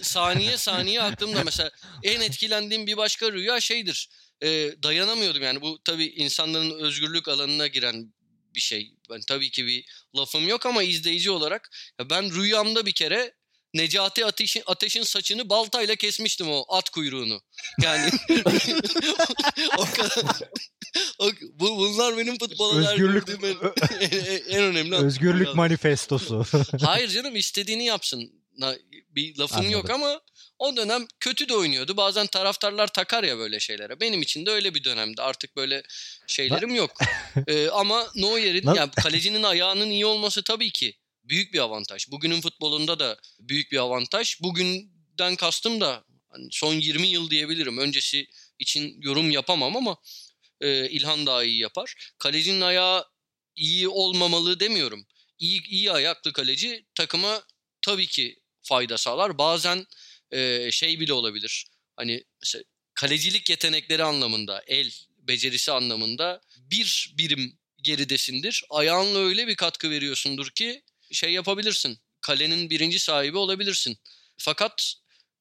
[0.02, 1.70] saniye saniye aklımda mesela
[2.02, 4.08] en etkilendiğim bir başka rüya şeydir.
[4.42, 4.48] E,
[4.82, 8.14] dayanamıyordum yani bu tabii insanların özgürlük alanına giren
[8.54, 8.94] bir şey.
[9.10, 9.84] Ben tabii ki bir
[10.16, 11.70] lafım yok ama izleyici olarak
[12.00, 13.34] ya ben rüyamda bir kere
[13.74, 17.40] Necati Ateş'in, Ateş'in saçını baltayla kesmiştim o at kuyruğunu.
[17.82, 18.10] Yani
[19.78, 20.36] o kadar
[21.60, 23.30] bunlar benim futbola Özgürlük-
[24.00, 26.44] en, en, önemli Özgürlük manifestosu.
[26.82, 28.32] Hayır canım istediğini yapsın.
[29.10, 30.04] Bir lafım yok Anladım.
[30.04, 30.20] ama
[30.58, 31.96] o dönem kötü de oynuyordu.
[31.96, 34.00] Bazen taraftarlar takar ya böyle şeylere.
[34.00, 35.22] Benim için de öyle bir dönemdi.
[35.22, 35.82] Artık böyle
[36.26, 36.90] şeylerim yok.
[37.46, 42.10] Ee, ama Neuer'in yani kalecinin ayağının iyi olması tabii ki büyük bir avantaj.
[42.10, 44.40] Bugünün futbolunda da büyük bir avantaj.
[44.40, 47.78] Bugünden kastım da hani son 20 yıl diyebilirim.
[47.78, 48.26] Öncesi
[48.58, 49.96] için yorum yapamam ama
[50.60, 51.94] e, İlhan daha iyi yapar.
[52.18, 53.04] Kalecinin ayağı
[53.56, 55.06] iyi olmamalı demiyorum.
[55.38, 57.42] İyi, iyi ayaklı kaleci takıma
[57.82, 59.38] tabii ki fayda sağlar.
[59.38, 59.86] Bazen
[60.30, 61.66] e, şey bile olabilir.
[61.96, 68.64] Hani mesela kalecilik yetenekleri anlamında, el becerisi anlamında bir birim geridesindir.
[68.70, 70.82] Ayağınla öyle bir katkı veriyorsundur ki
[71.12, 71.98] şey yapabilirsin.
[72.20, 73.98] Kalenin birinci sahibi olabilirsin.
[74.38, 74.94] Fakat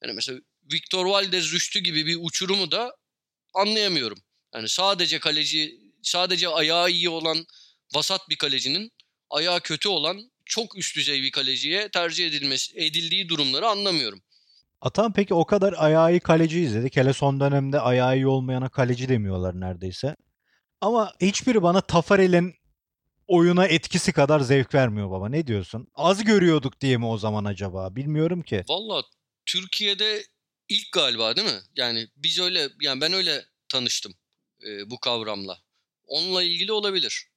[0.03, 0.39] yani mesela
[0.73, 2.95] Victor Valdez Rüştü gibi bir uçurumu da
[3.53, 4.17] anlayamıyorum.
[4.55, 7.45] Yani sadece kaleci, sadece ayağı iyi olan
[7.95, 8.91] vasat bir kalecinin
[9.29, 14.21] ayağı kötü olan çok üst düzey bir kaleciye tercih edilmesi edildiği durumları anlamıyorum.
[14.81, 16.97] Atan peki o kadar ayağı iyi kaleci izledik.
[16.97, 20.15] Hele son dönemde ayağı iyi olmayana kaleci demiyorlar neredeyse.
[20.81, 22.53] Ama hiçbiri bana Tafarel'in
[23.27, 25.29] oyuna etkisi kadar zevk vermiyor baba.
[25.29, 25.87] Ne diyorsun?
[25.95, 27.95] Az görüyorduk diye mi o zaman acaba?
[27.95, 28.63] Bilmiyorum ki.
[28.69, 29.03] Valla
[29.45, 30.23] Türkiye'de
[30.69, 31.59] ilk galiba değil mi?
[31.75, 34.13] Yani biz öyle yani ben öyle tanıştım
[34.67, 35.57] e, bu kavramla.
[36.07, 37.27] Onunla ilgili olabilir.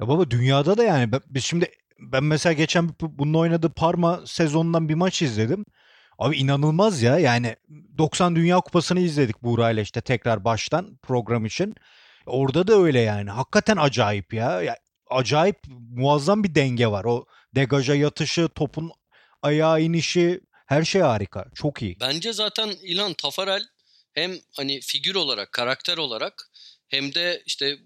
[0.00, 4.94] Ya baba dünyada da yani biz şimdi ben mesela geçen bunun oynadığı Parma sezonundan bir
[4.94, 5.64] maç izledim.
[6.18, 7.56] Abi inanılmaz ya yani
[7.98, 11.74] 90 Dünya Kupası'nı izledik Buğra'yla işte tekrar baştan program için.
[12.26, 13.30] Orada da öyle yani.
[13.30, 14.62] Hakikaten acayip ya.
[14.62, 14.76] ya
[15.10, 15.56] acayip
[15.90, 17.04] muazzam bir denge var.
[17.04, 18.92] O degaja yatışı, topun
[19.42, 21.44] ayağa inişi her şey harika.
[21.54, 21.96] Çok iyi.
[22.00, 23.62] Bence zaten İlhan Tafarel
[24.12, 26.50] hem hani figür olarak, karakter olarak
[26.88, 27.78] hem de işte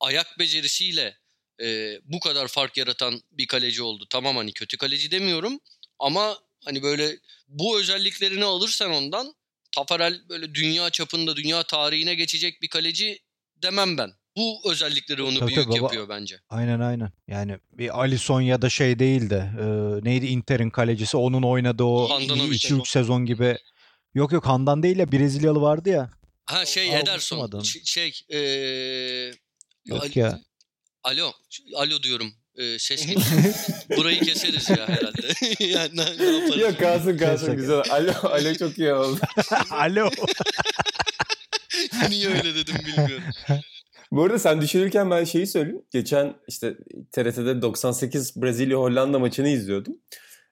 [0.00, 1.16] ayak becerisiyle
[1.62, 4.06] e, bu kadar fark yaratan bir kaleci oldu.
[4.10, 5.60] Tamam hani kötü kaleci demiyorum
[5.98, 7.18] ama hani böyle
[7.48, 9.34] bu özelliklerini alırsan ondan
[9.76, 13.18] Tafarel böyle dünya çapında, dünya tarihine geçecek bir kaleci
[13.62, 14.12] demem ben.
[14.36, 16.36] Bu özellikleri onu tabii büyük tabii, yapıyor bence.
[16.48, 17.12] Aynen aynen.
[17.28, 19.64] Yani bir Alisson ya da şey değil de e,
[20.04, 23.58] neydi Inter'in kalecisi onun oynadığı o 2-3 sezon gibi.
[24.14, 26.10] Yok yok Handan değil ya Brezilyalı vardı ya.
[26.46, 27.62] Ha şey Ederson.
[27.84, 29.32] Şey ee,
[29.84, 30.40] Yok ya.
[31.04, 31.32] Alo.
[31.76, 32.32] Alo diyorum.
[32.54, 33.06] Ee, ses
[33.96, 35.28] Burayı keseriz ya herhalde.
[35.64, 36.60] yani ne, ne yaparız?
[36.60, 37.82] Yok kalsın kalsın güzel.
[37.90, 39.20] Alo, alo çok iyi oldu.
[39.70, 40.10] alo.
[42.08, 43.24] Niye öyle dedim bilmiyorum.
[44.12, 45.82] Bu arada sen düşünürken ben şeyi söyleyeyim.
[45.90, 46.76] Geçen işte
[47.12, 49.96] TRT'de 98 Brezilya Hollanda maçını izliyordum.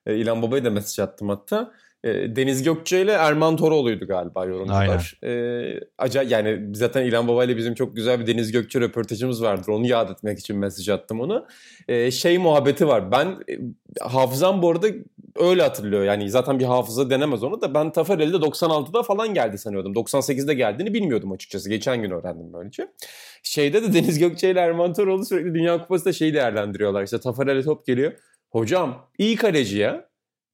[0.07, 1.73] İlhan Baba'ya da mesaj attım hatta.
[2.03, 5.19] E, Deniz Gökçe ile Erman Toroğlu'ydu galiba yorumcular.
[5.23, 9.67] E, acayip yani zaten İlhan Baba ile bizim çok güzel bir Deniz Gökçe röportajımız vardır.
[9.67, 11.47] Onu yad etmek için mesaj attım onu.
[11.87, 13.11] E, şey muhabbeti var.
[13.11, 13.59] Ben e,
[14.01, 14.87] hafızam bu arada
[15.35, 16.03] öyle hatırlıyor.
[16.03, 19.93] Yani zaten bir hafıza denemez onu da ben Tafarel'de 96'da falan geldi sanıyordum.
[19.93, 21.69] 98'de geldiğini bilmiyordum açıkçası.
[21.69, 22.87] Geçen gün öğrendim böylece.
[23.43, 27.03] Şeyde de Deniz Gökçe ile Erman Toroğlu sürekli Dünya Kupası'nda şeyi değerlendiriyorlar.
[27.03, 28.13] İşte Tafarel'e top geliyor.
[28.49, 30.08] Hocam iyi kaleci ya.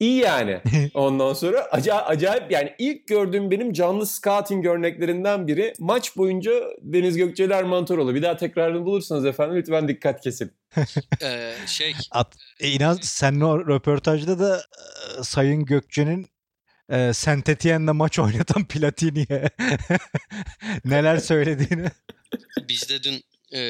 [0.05, 0.61] İyi yani.
[0.93, 6.51] Ondan sonra acayip, acayip yani ilk gördüğüm benim canlı scouting örneklerinden biri maç boyunca
[6.81, 8.15] Deniz Gökçeli Erman Toroğlu.
[8.15, 10.53] Bir daha tekrarını bulursanız efendim lütfen dikkat kesin.
[11.21, 11.93] ee, şey.
[12.11, 14.57] At, e, inan senin o röportajda da
[15.19, 16.27] e, Sayın Gökçe'nin
[16.89, 19.49] e, Saint Etienne'de maç oynatan Platini'ye
[20.85, 21.91] neler söylediğini.
[22.69, 23.23] Biz de dün
[23.57, 23.61] e,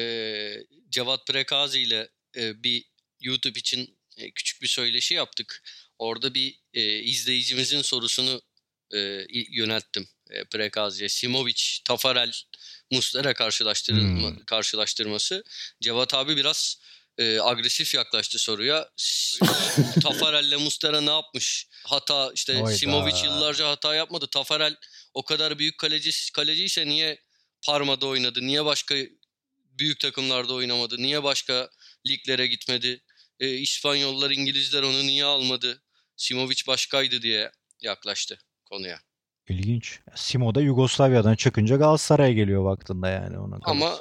[0.90, 2.84] Cevat Prekazi ile e, bir
[3.20, 5.62] YouTube için e, küçük bir söyleşi yaptık.
[5.98, 8.42] Orada bir e, izleyicimizin sorusunu
[8.94, 11.08] e, yönelttim e, Prekazi'ye.
[11.08, 12.32] Simovic, Tafarel,
[12.90, 14.44] Muslera karşılaştırma, hmm.
[14.44, 15.44] karşılaştırması.
[15.80, 16.80] Cevat abi biraz
[17.18, 18.90] e, agresif yaklaştı soruya.
[20.02, 21.68] Tafarel'le Muslera ne yapmış?
[21.84, 22.76] Hata işte Oyda.
[22.76, 24.26] Simovic yıllarca hata yapmadı.
[24.26, 24.76] Tafarel
[25.14, 27.18] o kadar büyük kaleci kaleciyse niye
[27.66, 28.40] Parma'da oynadı?
[28.42, 28.94] Niye başka
[29.78, 30.96] büyük takımlarda oynamadı?
[30.98, 31.70] Niye başka
[32.06, 33.02] liglere gitmedi?
[33.40, 35.82] E, İspanyollar, İngilizler onu niye almadı?
[36.16, 37.50] Simovic başkaydı diye
[37.80, 38.98] yaklaştı konuya.
[39.48, 40.00] İlginç.
[40.14, 43.58] Simo da Yugoslavya'dan çıkınca Galatasaray'a geliyor vaktinde yani ona.
[43.62, 44.00] Ama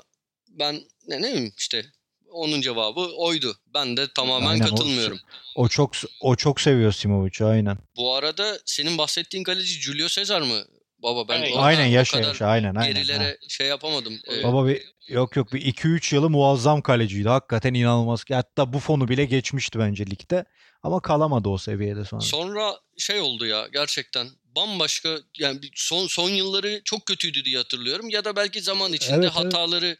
[0.49, 1.85] ben ne ne bileyim işte
[2.31, 3.55] onun cevabı oydu.
[3.73, 5.19] Ben de tamamen aynen, katılmıyorum.
[5.55, 5.91] O, o çok
[6.21, 7.77] o çok seviyor Simovic'i aynen.
[7.97, 10.63] Bu arada senin bahsettiğin kaleci Julio Cesar mı?
[10.99, 12.93] Baba ben aynen, aynen yaşa yaşa aynen aynen.
[12.93, 13.47] Gerilere ha.
[13.47, 14.19] şey yapamadım.
[14.31, 17.29] Ee, Baba bir yok yok bir 2-3 yılı muazzam kaleciydi.
[17.29, 18.25] Hakikaten inanılmaz.
[18.29, 20.45] Hatta bu fonu bile geçmişti bence ligde.
[20.85, 22.21] Ama kalamadı o seviyede sonra.
[22.21, 28.25] Sonra şey oldu ya gerçekten bambaşka yani son son yılları çok kötüydü diye hatırlıyorum ya
[28.25, 29.97] da belki zaman içinde evet, hataları evet.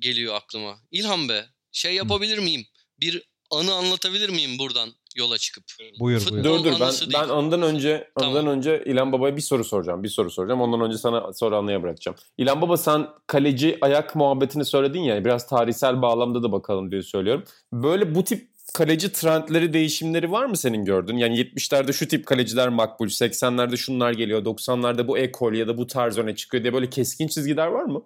[0.00, 0.78] geliyor aklıma.
[0.90, 2.66] İlhan be şey yapabilir miyim?
[3.00, 5.64] Bir anı anlatabilir miyim buradan yola çıkıp?
[6.00, 6.44] Buyur Futbol buyur.
[6.44, 7.12] Dur dur ben değil.
[7.14, 8.36] ben ondan önce tamam.
[8.36, 10.02] ondan önce İlhan Baba'ya bir soru soracağım.
[10.02, 10.60] Bir soru soracağım.
[10.60, 12.18] Ondan önce sana sonra anlaya bırakacağım.
[12.38, 17.44] İlhan Baba sen kaleci ayak muhabbetini söyledin ya biraz tarihsel bağlamda da bakalım diye söylüyorum.
[17.72, 21.16] Böyle bu tip kaleci trendleri, değişimleri var mı senin gördün?
[21.16, 25.86] Yani 70'lerde şu tip kaleciler makbul, 80'lerde şunlar geliyor, 90'larda bu ekol ya da bu
[25.86, 28.02] tarz öne çıkıyor diye böyle keskin çizgiler var mı?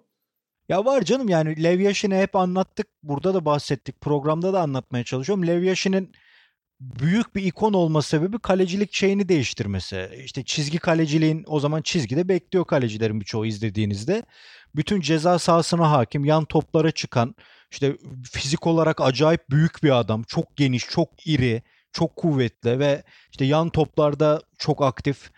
[0.69, 2.87] Ya var canım yani Lev Yashin'i hep anlattık.
[3.03, 4.01] Burada da bahsettik.
[4.01, 5.47] Programda da anlatmaya çalışıyorum.
[5.47, 6.11] Lev Yashin'in
[6.99, 10.09] büyük bir ikon olma sebebi kalecilik şeyini değiştirmesi.
[10.25, 14.23] İşte çizgi kaleciliğin o zaman çizgide bekliyor kalecilerin birçoğu izlediğinizde.
[14.75, 17.35] Bütün ceza sahasına hakim, yan toplara çıkan,
[17.71, 17.97] işte
[18.31, 20.23] fizik olarak acayip büyük bir adam.
[20.23, 21.61] Çok geniş, çok iri,
[21.91, 25.31] çok kuvvetli ve işte yan toplarda çok aktif.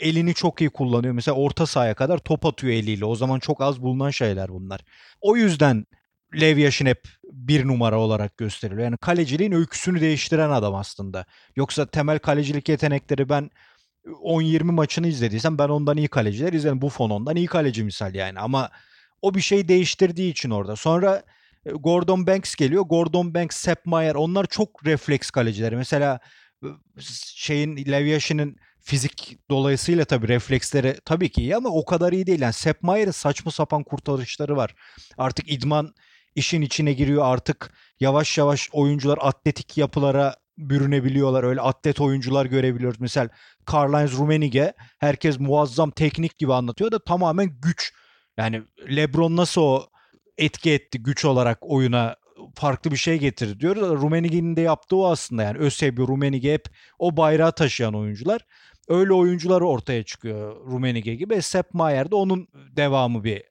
[0.00, 1.14] Elini çok iyi kullanıyor.
[1.14, 3.04] Mesela orta sahaya kadar top atıyor eliyle.
[3.04, 4.80] O zaman çok az bulunan şeyler bunlar.
[5.20, 5.86] O yüzden
[6.34, 8.84] Lev hep bir numara olarak gösteriliyor.
[8.84, 11.26] Yani kaleciliğin öyküsünü değiştiren adam aslında.
[11.56, 13.50] Yoksa temel kalecilik yetenekleri ben
[14.06, 16.82] 10-20 maçını izlediysem ben ondan iyi kaleciler izlerim.
[16.82, 18.38] Buffon ondan iyi kaleci misal yani.
[18.38, 18.70] Ama
[19.22, 20.76] o bir şey değiştirdiği için orada.
[20.76, 21.22] Sonra
[21.66, 22.82] e, Gordon Banks geliyor.
[22.82, 25.76] Gordon Banks, Sepp Maier onlar çok refleks kalecileri.
[25.76, 26.20] Mesela
[26.64, 26.68] e,
[27.34, 32.40] şeyin Lev Yashin'in fizik dolayısıyla tabii refleksleri tabii ki iyi ama o kadar iyi değil.
[32.40, 34.74] Yani Sepp Maier'in saçma sapan kurtarışları var.
[35.18, 35.94] Artık idman
[36.36, 41.44] işin içine giriyor artık yavaş yavaş oyuncular atletik yapılara bürünebiliyorlar.
[41.44, 43.00] Öyle atlet oyuncular görebiliyoruz.
[43.00, 43.28] Mesela
[43.64, 47.92] Karl-Heinz Rummenigge herkes muazzam teknik gibi anlatıyor da tamamen güç.
[48.36, 48.62] Yani
[48.96, 49.86] LeBron nasıl o
[50.38, 52.16] etki etti güç olarak oyuna
[52.54, 54.02] farklı bir şey getirdi diyoruz.
[54.02, 56.68] Rummenigge'nin de yaptığı o aslında yani Ösebi, Rummenigge hep
[56.98, 58.40] o bayrağı taşıyan oyuncular.
[58.88, 61.42] Öyle oyuncular ortaya çıkıyor Rummenigge gibi.
[61.42, 63.42] Sepp Maier de onun devamı bir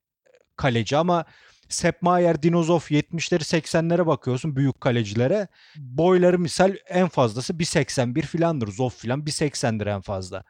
[0.55, 1.25] kaleci ama
[1.70, 5.47] Sepp Maier, Dinozov 70'leri 80'lere bakıyorsun büyük kalecilere.
[5.78, 8.68] Boyları misal en fazlası 1.81 filandır.
[8.68, 10.43] Zoff filan 1.80'dir en fazla.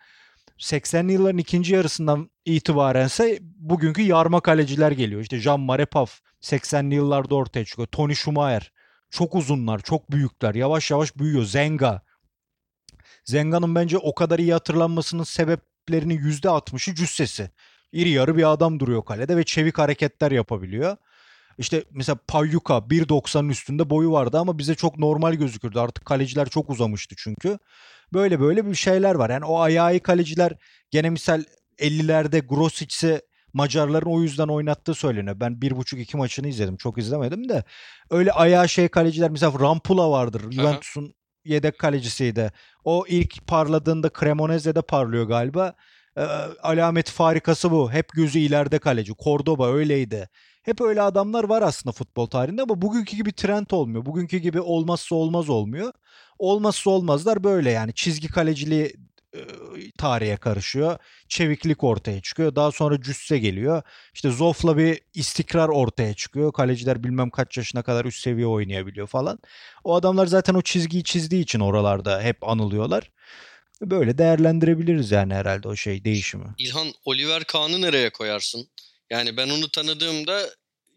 [0.59, 5.22] 80'li yılların ikinci yarısından itibarense bugünkü yarma kaleciler geliyor.
[5.22, 7.88] İşte Jean Marepaf 80'li yıllarda ortaya çıkıyor.
[7.88, 8.72] Tony Schumacher.
[9.09, 10.55] Çok uzunlar, çok büyükler.
[10.55, 11.43] Yavaş yavaş büyüyor.
[11.43, 12.01] Zenga.
[13.24, 17.51] Zenga'nın bence o kadar iyi hatırlanmasının sebeplerinin %60'ı cüssesi.
[17.91, 20.97] İri yarı bir adam duruyor kalede ve çevik hareketler yapabiliyor.
[21.58, 25.80] İşte mesela Payyuka 1.90'ın üstünde boyu vardı ama bize çok normal gözükürdü.
[25.80, 27.60] Artık kaleciler çok uzamıştı çünkü.
[28.14, 29.30] Böyle böyle bir şeyler var.
[29.30, 30.53] Yani o ayağı kaleciler
[30.91, 31.43] gene misal
[31.80, 33.22] 50'lerde Grosic'i
[33.56, 35.39] Macarların o yüzden oynattığı söyleniyor.
[35.39, 36.78] Ben bir buçuk iki maçını izledim.
[36.78, 37.64] Çok izlemedim de.
[38.10, 40.51] Öyle ayağı şey kaleciler mesela Rampula vardır.
[40.51, 41.14] Juventus'un
[41.45, 42.51] yedek kalecisiydi.
[42.84, 45.74] O ilk parladığında Cremonese'de parlıyor galiba.
[46.18, 46.22] Ee,
[46.62, 47.91] alamet farikası bu.
[47.91, 49.14] Hep gözü ileride kaleci.
[49.24, 50.30] Cordoba öyleydi.
[50.66, 54.05] Hep öyle adamlar var aslında futbol tarihinde ama bugünkü gibi trend olmuyor.
[54.05, 55.93] Bugünkü gibi olmazsa olmaz olmuyor.
[56.39, 58.95] Olmazsa olmazlar böyle yani çizgi kaleciliği
[59.34, 59.39] e,
[59.97, 60.97] tarihe karışıyor.
[61.30, 62.55] Çeviklik ortaya çıkıyor.
[62.55, 63.82] Daha sonra cüsse geliyor.
[64.13, 66.53] İşte Zof'la bir istikrar ortaya çıkıyor.
[66.53, 69.39] Kaleciler bilmem kaç yaşına kadar üst seviye oynayabiliyor falan.
[69.84, 73.11] O adamlar zaten o çizgiyi çizdiği için oralarda hep anılıyorlar.
[73.82, 76.47] Böyle değerlendirebiliriz yani herhalde o şey değişimi.
[76.57, 78.68] İlhan Oliver Kahn'ı nereye koyarsın?
[79.10, 80.49] Yani ben onu tanıdığımda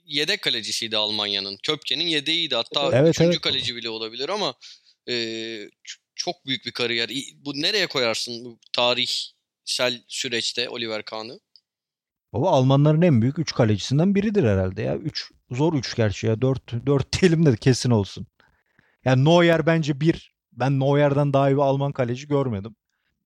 [0.07, 1.59] yedek kalecisiydi Almanya'nın.
[1.63, 2.55] Köpke'nin yedeğiydi.
[2.55, 3.41] Hatta evet, üçüncü evet.
[3.41, 4.55] kaleci bile olabilir ama
[5.09, 5.15] e,
[6.15, 7.11] çok büyük bir kariyer.
[7.45, 11.41] Bu nereye koyarsın bu tarihsel süreçte Oliver Kahn'ı?
[12.33, 14.97] Baba Almanların en büyük 3 kalecisinden biridir herhalde ya.
[14.97, 16.43] 3 zor 3 gerçi ya.
[16.43, 18.27] 4 4 diyelim de kesin olsun.
[19.05, 20.35] Yani Neuer bence 1.
[20.53, 22.77] Ben Neuer'den daha iyi bir Alman kaleci görmedim.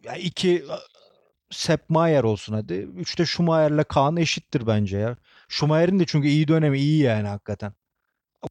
[0.04, 0.64] Ya 2
[1.52, 2.74] Sepp Maier olsun hadi.
[2.74, 5.16] 3'te Schumacher'le Kaan eşittir bence ya.
[5.48, 7.72] Schumacher'in de çünkü iyi dönemi iyi yani hakikaten.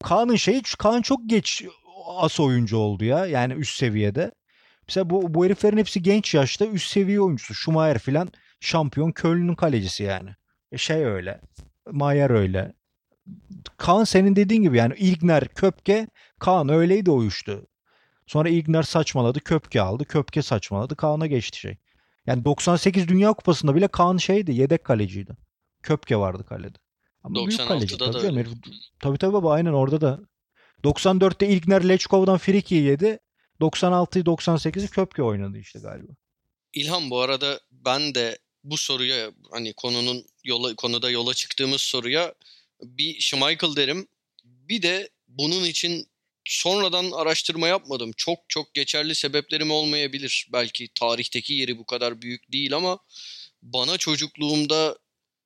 [0.03, 1.63] Kaan'ın şeyi Kaan çok geç
[2.05, 3.25] as oyuncu oldu ya.
[3.25, 4.31] Yani üst seviyede.
[4.87, 7.53] Mesela bu, bu heriflerin hepsi genç yaşta üst seviye oyuncusu.
[7.53, 8.29] Schumacher filan
[8.59, 10.29] şampiyon Köln'ün kalecisi yani.
[10.71, 11.41] E şey öyle.
[11.91, 12.73] Mayer öyle.
[13.77, 16.07] Kaan senin dediğin gibi yani İlgner, Köpke,
[16.39, 17.65] Kaan öyleydi o üçtü.
[18.27, 20.05] Sonra İlgner saçmaladı, Köpke aldı.
[20.05, 21.77] Köpke saçmaladı, Kaan'a geçti şey.
[22.25, 25.31] Yani 98 Dünya Kupası'nda bile Kaan şeydi, yedek kaleciydi.
[25.83, 26.77] Köpke vardı kalede.
[27.23, 28.45] Ama 96'da kaleci, da tabii, öyle.
[28.99, 30.19] tabii tabii baba aynen orada da.
[30.83, 33.19] 94'te İlkner Lechkov'dan Friki'yi yedi.
[33.61, 36.11] 96'yı 98'i Köpke oynadı işte galiba.
[36.73, 42.33] İlhan bu arada ben de bu soruya hani konunun yola konuda yola çıktığımız soruya
[42.83, 44.07] bir Schmeichel derim.
[44.43, 46.07] Bir de bunun için
[46.45, 48.11] sonradan araştırma yapmadım.
[48.17, 50.47] Çok çok geçerli sebeplerim olmayabilir.
[50.53, 52.99] Belki tarihteki yeri bu kadar büyük değil ama
[53.61, 54.97] bana çocukluğumda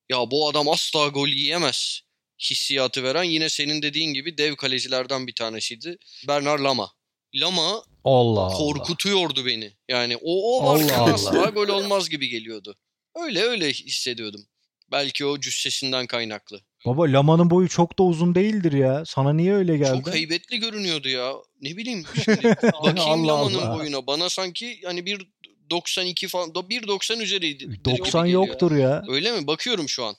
[0.09, 2.01] ya bu adam asla gol yiyemez
[2.39, 5.97] hissiyatı veren yine senin dediğin gibi dev kalecilerden bir tanesiydi.
[6.27, 6.91] Bernard Lama.
[7.35, 9.45] Lama Allah korkutuyordu Allah.
[9.45, 9.73] beni.
[9.89, 11.49] Yani o o varken Allah asla Allah.
[11.49, 12.77] gol olmaz gibi geliyordu.
[13.15, 14.47] Öyle öyle hissediyordum.
[14.91, 16.61] Belki o cüssesinden kaynaklı.
[16.85, 19.03] Baba Lama'nın boyu çok da uzun değildir ya.
[19.05, 20.01] Sana niye öyle geldi?
[20.05, 21.33] Çok heybetli görünüyordu ya.
[21.61, 23.77] Ne bileyim şimdi bakayım Lama'nın Allah.
[23.79, 24.07] boyuna.
[24.07, 25.27] Bana sanki hani bir
[25.69, 27.85] 92 falan 1.90 üzeriydi.
[27.85, 28.47] 90 Geliyor.
[28.47, 29.03] yoktur ya.
[29.09, 29.47] Öyle mi?
[29.47, 30.15] Bakıyorum şu an.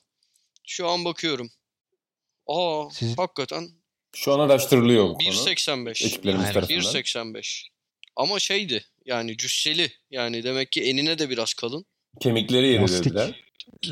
[0.66, 1.50] Şu an bakıyorum.
[2.46, 3.68] Aa Siz- hakikaten
[4.14, 5.28] Şu an araştırılıyor bu konu.
[5.28, 6.06] 1.85.
[6.06, 6.80] Ekiplerimiz Yani tarafından.
[6.80, 7.66] 1.85.
[8.16, 9.92] Ama şeydi yani cüsseli.
[10.10, 11.84] Yani demek ki enine de biraz kalın.
[12.20, 13.04] Kemikleri yeri Lastik.
[13.04, 13.44] dediler.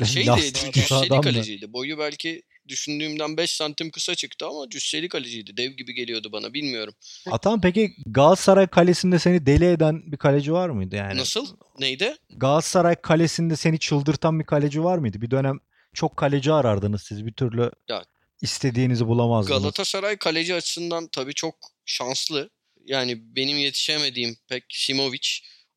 [0.05, 1.73] Şeydi Lastik cüsseli kaleciydi.
[1.73, 5.57] Boyu belki düşündüğümden 5 santim kısa çıktı ama cüsseli kaleciydi.
[5.57, 6.93] Dev gibi geliyordu bana bilmiyorum.
[7.31, 11.17] Atan peki Galatasaray kalesinde seni deli eden bir kaleci var mıydı yani?
[11.17, 11.47] Nasıl?
[11.79, 12.15] Neydi?
[12.29, 15.21] Galatasaray kalesinde seni çıldırtan bir kaleci var mıydı?
[15.21, 15.59] Bir dönem
[15.93, 18.03] çok kaleci arardınız siz bir türlü Ya-
[18.41, 19.61] istediğinizi bulamazdınız.
[19.61, 21.55] Galatasaray kaleci açısından tabii çok
[21.85, 22.49] şanslı.
[22.85, 25.27] Yani benim yetişemediğim pek Simovic,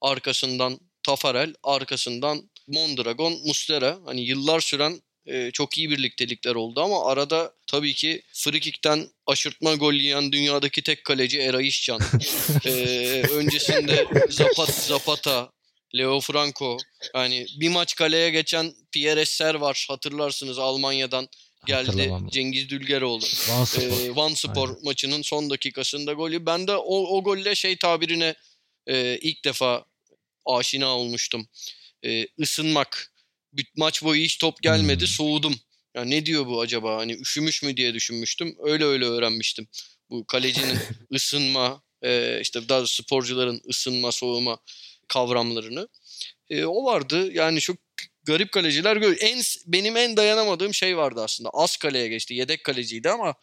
[0.00, 3.98] arkasından Tafarel, arkasından Mondragon, Muslera.
[4.04, 9.94] Hani yıllar süren e, çok iyi birliktelikler oldu ama arada tabii ki frikikten aşırtma gol
[9.94, 12.00] yiyen dünyadaki tek kaleci Eray İşcan.
[12.64, 12.70] E,
[13.32, 15.52] öncesinde Zapata, Zapata,
[15.94, 16.76] Leo Franco.
[17.14, 21.28] Yani bir maç kaleye geçen Pierre Esser var hatırlarsınız Almanya'dan
[21.66, 22.12] geldi.
[22.30, 23.24] Cengiz Dülgeroğlu.
[23.48, 23.82] Van Spor.
[23.82, 24.84] Ee, Van Spor Aynen.
[24.84, 26.46] maçının son dakikasında golü.
[26.46, 28.34] Ben de o, o golle şey tabirine
[28.86, 29.84] e, ilk defa
[30.46, 31.48] aşina olmuştum.
[32.04, 33.12] E, ısınmak.
[33.76, 35.00] Maç boyu hiç top gelmedi.
[35.00, 35.08] Hmm.
[35.08, 35.54] Soğudum.
[35.94, 36.96] Ya ne diyor bu acaba?
[36.96, 38.56] Hani üşümüş mü diye düşünmüştüm.
[38.64, 39.68] Öyle öyle öğrenmiştim.
[40.10, 40.78] Bu kalecinin
[41.14, 44.58] ısınma, e, işte daha sporcuların ısınma, soğuma
[45.08, 45.88] kavramlarını.
[46.50, 47.32] E, o vardı.
[47.32, 47.76] Yani çok
[48.26, 49.16] garip kaleciler gör.
[49.20, 51.50] En benim en dayanamadığım şey vardı aslında.
[51.52, 52.34] Az kaleye geçti.
[52.34, 53.34] Yedek kaleciydi ama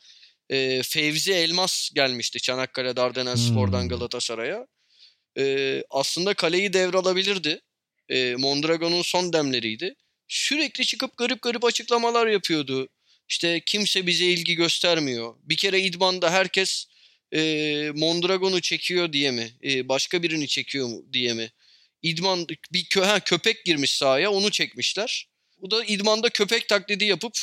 [0.49, 3.89] e, Fevzi Elmas gelmişti Çanakkale Dardanelspor'dan Hmm.
[3.89, 4.67] Galatasaray'a.
[5.37, 7.61] E, aslında kaleyi devralabilirdi.
[8.09, 9.95] E, Mondragon'un son demleriydi.
[10.27, 12.89] Sürekli çıkıp garip garip açıklamalar yapıyordu.
[13.29, 15.35] İşte kimse bize ilgi göstermiyor.
[15.43, 16.85] Bir kere idmanda herkes
[17.33, 19.51] e, Mondragon'u çekiyor diye mi?
[19.63, 21.51] E, başka birini çekiyor mu diye mi?
[22.01, 25.27] İdman bir kö ha, köpek girmiş sahaya onu çekmişler.
[25.61, 27.37] Bu da idmanda köpek taklidi yapıp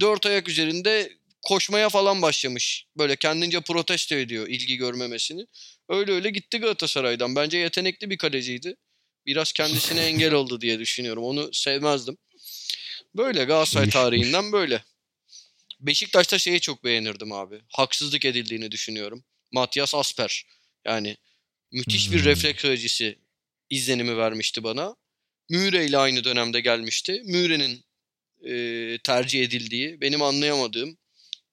[0.00, 1.12] dört ayak üzerinde
[1.42, 2.86] koşmaya falan başlamış.
[2.98, 5.46] Böyle kendince protesto ediyor ilgi görmemesini.
[5.88, 7.36] Öyle öyle gitti Galatasaray'dan.
[7.36, 8.76] Bence yetenekli bir kaleciydi.
[9.28, 11.24] Biraz kendisine engel oldu diye düşünüyorum.
[11.24, 12.16] Onu sevmezdim.
[13.16, 14.84] Böyle Galatasaray tarihinden böyle.
[15.80, 17.60] Beşiktaş'ta şeyi çok beğenirdim abi.
[17.68, 19.24] Haksızlık edildiğini düşünüyorum.
[19.52, 20.44] Matias Asper.
[20.84, 21.16] Yani
[21.72, 22.24] müthiş bir Hmm.
[22.24, 23.18] refleks kalecisi
[23.70, 24.96] izlenimi vermişti bana.
[25.50, 27.22] Müre ile aynı dönemde gelmişti.
[27.24, 27.84] Müre'nin
[28.50, 30.98] e, tercih edildiği, benim anlayamadığım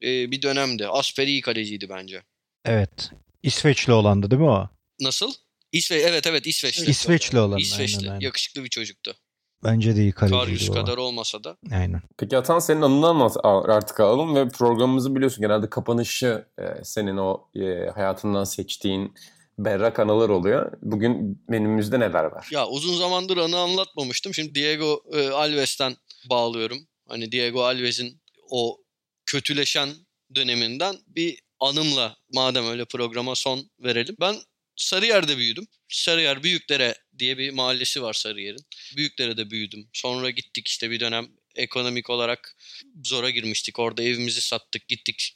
[0.03, 0.87] e, bir dönemde.
[0.87, 2.23] Asper iyi kaleciydi bence.
[2.65, 3.09] Evet.
[3.43, 4.69] İsveçli olandı değil mi o?
[4.99, 5.33] Nasıl?
[5.75, 6.89] İsveç, evet evet İsveçli.
[6.89, 7.57] İsveçli olan.
[7.59, 7.97] İsveçli.
[7.97, 8.21] Aynen, aynen.
[8.25, 9.15] Yakışıklı bir çocuktu.
[9.63, 10.73] Bence de iyi kaleciydi o.
[10.73, 11.57] kadar olmasa da.
[11.71, 12.01] Aynen.
[12.17, 17.49] Peki Atan senin anını anlat artık alalım ve programımızı biliyorsun genelde kapanışı e, senin o
[17.55, 19.13] e, hayatından seçtiğin
[19.57, 20.71] berrak anılar oluyor.
[20.81, 22.47] Bugün menümüzde neler var?
[22.51, 24.33] Ya uzun zamandır anı anlatmamıştım.
[24.33, 25.95] Şimdi Diego e, Alves'ten
[26.29, 26.77] bağlıyorum.
[27.07, 28.77] Hani Diego Alves'in o
[29.25, 29.89] kötüleşen
[30.35, 34.15] döneminden bir anımla madem öyle programa son verelim.
[34.21, 34.35] Ben
[34.75, 35.67] Sarıyer'de büyüdüm.
[35.89, 38.65] Sarıyer Büyükdere diye bir mahallesi var Sarıyer'in.
[38.97, 39.89] Büyükdere'de büyüdüm.
[39.93, 42.57] Sonra gittik işte bir dönem ekonomik olarak
[43.03, 43.79] zora girmiştik.
[43.79, 45.33] Orada evimizi sattık gittik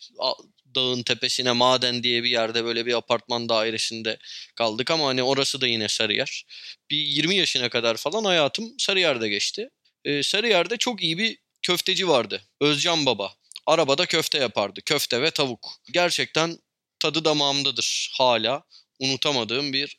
[0.75, 4.17] dağın tepesine maden diye bir yerde böyle bir apartman dairesinde
[4.55, 6.45] kaldık ama hani orası da yine Sarıyer.
[6.91, 9.69] Bir 20 yaşına kadar falan hayatım Sarıyer'de geçti.
[10.05, 12.41] Ee, Sarıyer'de çok iyi bir köfteci vardı.
[12.61, 13.33] Özcan Baba.
[13.65, 14.81] Arabada köfte yapardı.
[14.85, 15.69] Köfte ve tavuk.
[15.91, 16.57] Gerçekten
[16.99, 18.63] tadı damağımdadır hala.
[18.99, 19.97] Unutamadığım bir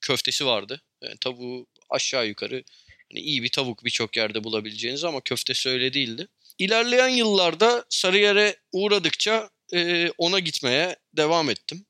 [0.00, 0.82] köftesi vardı.
[1.02, 2.64] Yani tavuğu aşağı yukarı
[3.12, 6.28] hani iyi bir tavuk birçok yerde bulabileceğiniz ama köftesi öyle değildi.
[6.58, 11.86] İlerleyen yıllarda Sarıyer'e uğradıkça e, ona gitmeye devam ettim.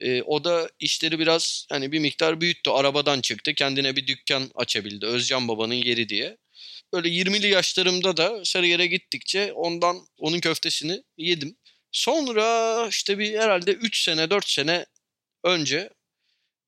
[0.00, 2.70] E, o da işleri biraz hani bir miktar büyüttü.
[2.70, 3.54] Arabadan çıktı.
[3.54, 5.06] Kendine bir dükkan açabildi.
[5.06, 6.36] Özcan Baba'nın yeri diye.
[6.92, 11.56] Böyle 20'li yaşlarımda da Sarıyer'e gittikçe ondan onun köftesini yedim.
[11.92, 14.86] Sonra işte bir herhalde 3 sene 4 sene
[15.44, 15.90] önce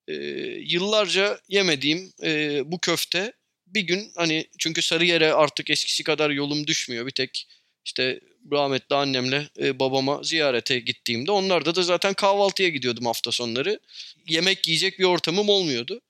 [0.09, 0.15] e,
[0.61, 3.33] yıllarca yemediğim e, bu köfte
[3.67, 7.07] bir gün hani çünkü Sarıyer'e artık eskisi kadar yolum düşmüyor.
[7.07, 7.49] Bir tek
[7.85, 8.21] işte
[8.53, 13.81] rahmetli annemle e, babama ziyarete gittiğimde onlarda da zaten kahvaltıya gidiyordum hafta sonları.
[14.29, 16.01] Yemek yiyecek bir ortamım olmuyordu.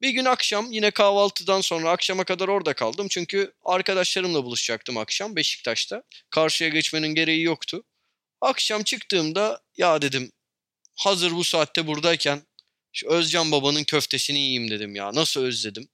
[0.00, 3.06] Bir gün akşam yine kahvaltıdan sonra akşama kadar orada kaldım.
[3.10, 6.02] Çünkü arkadaşlarımla buluşacaktım akşam Beşiktaş'ta.
[6.30, 7.82] Karşıya geçmenin gereği yoktu.
[8.40, 10.32] Akşam çıktığımda ya dedim
[10.96, 12.42] hazır bu saatte buradayken
[12.92, 15.14] şu Özcan Baba'nın köftesini yiyeyim dedim ya.
[15.14, 15.88] Nasıl özledim.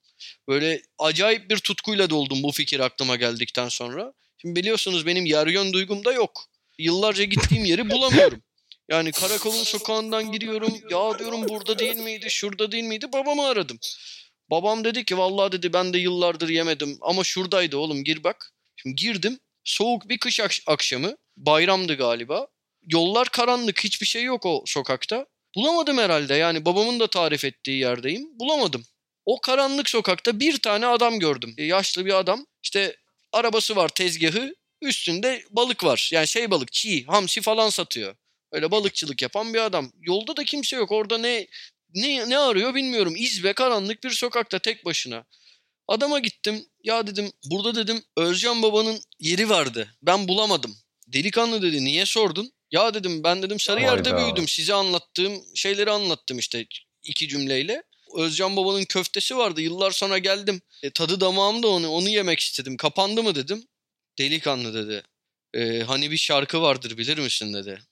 [0.49, 4.12] Böyle acayip bir tutkuyla doldum bu fikir aklıma geldikten sonra.
[4.38, 6.44] Şimdi biliyorsunuz benim yer yön duygum da yok.
[6.78, 8.42] Yıllarca gittiğim yeri bulamıyorum.
[8.88, 10.74] Yani karakolun sokağından giriyorum.
[10.90, 13.07] Ya diyorum burada değil miydi, şurada değil miydi?
[13.12, 13.78] Babamı aradım.
[14.51, 18.53] Babam dedi ki vallahi dedi ben de yıllardır yemedim ama şuradaydı oğlum gir bak.
[18.76, 19.38] Şimdi girdim.
[19.64, 21.16] Soğuk bir kış ak- akşamı.
[21.36, 22.47] Bayramdı galiba.
[22.92, 23.84] Yollar karanlık.
[23.84, 25.26] Hiçbir şey yok o sokakta.
[25.57, 26.34] Bulamadım herhalde.
[26.34, 28.40] Yani babamın da tarif ettiği yerdeyim.
[28.40, 28.84] Bulamadım.
[29.26, 31.54] O karanlık sokakta bir tane adam gördüm.
[31.59, 32.46] E, yaşlı bir adam.
[32.62, 32.96] İşte
[33.32, 34.54] arabası var tezgahı.
[34.82, 36.11] Üstünde balık var.
[36.12, 38.16] Yani şey balık çiğ, hamsi falan satıyor.
[38.52, 39.92] Öyle balıkçılık yapan bir adam.
[40.00, 40.92] Yolda da kimse yok.
[40.92, 41.46] Orada ne
[41.94, 43.14] ne ne arıyor bilmiyorum.
[43.16, 45.24] İz ve karanlık bir sokakta tek başına.
[45.88, 46.66] Adama gittim.
[46.84, 49.88] Ya dedim burada dedim Özcan babanın yeri vardı.
[50.02, 50.76] Ben bulamadım.
[51.09, 52.52] Delikanlı dedi niye sordun?
[52.71, 54.25] Ya dedim ben dedim Sarıyer'de Hayda.
[54.25, 54.49] büyüdüm.
[54.49, 56.67] Size anlattığım şeyleri anlattım işte
[57.03, 57.83] iki cümleyle.
[58.17, 59.61] Özcan babanın köftesi vardı.
[59.61, 60.62] Yıllar sonra geldim.
[60.83, 62.77] E, tadı damağımda onu onu yemek istedim.
[62.77, 63.64] Kapandı mı dedim.
[64.19, 65.03] Delikanlı dedi.
[65.55, 67.83] "E, hani bir şarkı vardır bilir misin dedi.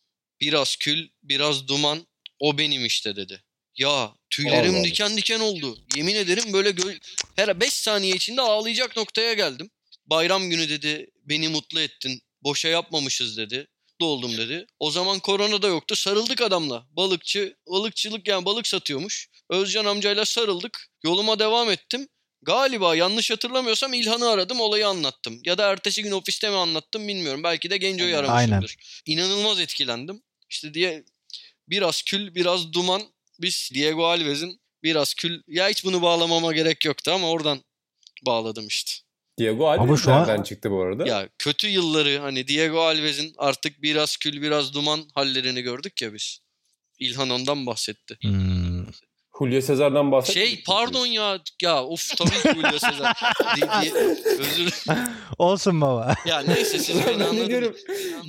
[0.41, 2.07] Biraz kül, biraz duman.
[2.41, 3.43] O benim işte dedi.
[3.77, 5.79] Ya tüylerim Allah diken diken oldu.
[5.97, 7.01] Yemin ederim böyle gö-
[7.37, 9.71] her 5 saniye içinde ağlayacak noktaya geldim.
[10.07, 12.23] Bayram günü dedi beni mutlu ettin.
[12.43, 13.67] Boşa yapmamışız dedi.
[14.05, 14.67] Mutlu oldum dedi.
[14.79, 15.97] O zaman korona da yoktu.
[15.97, 16.87] Sarıldık adamla.
[16.91, 19.29] Balıkçı, balıkçılık yani balık satıyormuş.
[19.51, 20.89] Özcan amcayla sarıldık.
[21.05, 22.09] Yoluma devam ettim.
[22.43, 25.41] Galiba yanlış hatırlamıyorsam İlhan'ı aradım olayı anlattım.
[25.45, 27.43] Ya da ertesi gün ofiste mi anlattım bilmiyorum.
[27.43, 28.29] Belki de Genco'yu Aynen.
[28.29, 28.77] aramışımdır.
[29.07, 30.23] İnanılmaz etkilendim.
[30.51, 31.05] İşte diye
[31.69, 33.03] biraz kül biraz duman.
[33.41, 35.43] Biz Diego Alves'in biraz kül.
[35.49, 37.65] Ya hiç bunu bağlamama gerek yoktu ama oradan
[38.27, 39.04] bağladım işte.
[39.39, 41.07] Diego Ama Alves şu an- nereden çıktı bu arada?
[41.07, 46.39] Ya kötü yılları hani Diego Alves'in artık biraz kül biraz duman hallerini gördük ya biz.
[46.99, 48.19] İlhan ondan bahsetti.
[48.21, 48.87] Hmm.
[49.39, 50.35] Julio Cesar'dan bahset.
[50.35, 52.71] Şey pardon ya ya of tabii ki Julio
[53.57, 53.93] di-
[54.39, 54.75] özür
[55.39, 56.15] Olsun baba.
[56.27, 57.49] Ya neyse siz beni Ben ne anladınız.
[57.49, 57.77] diyorum?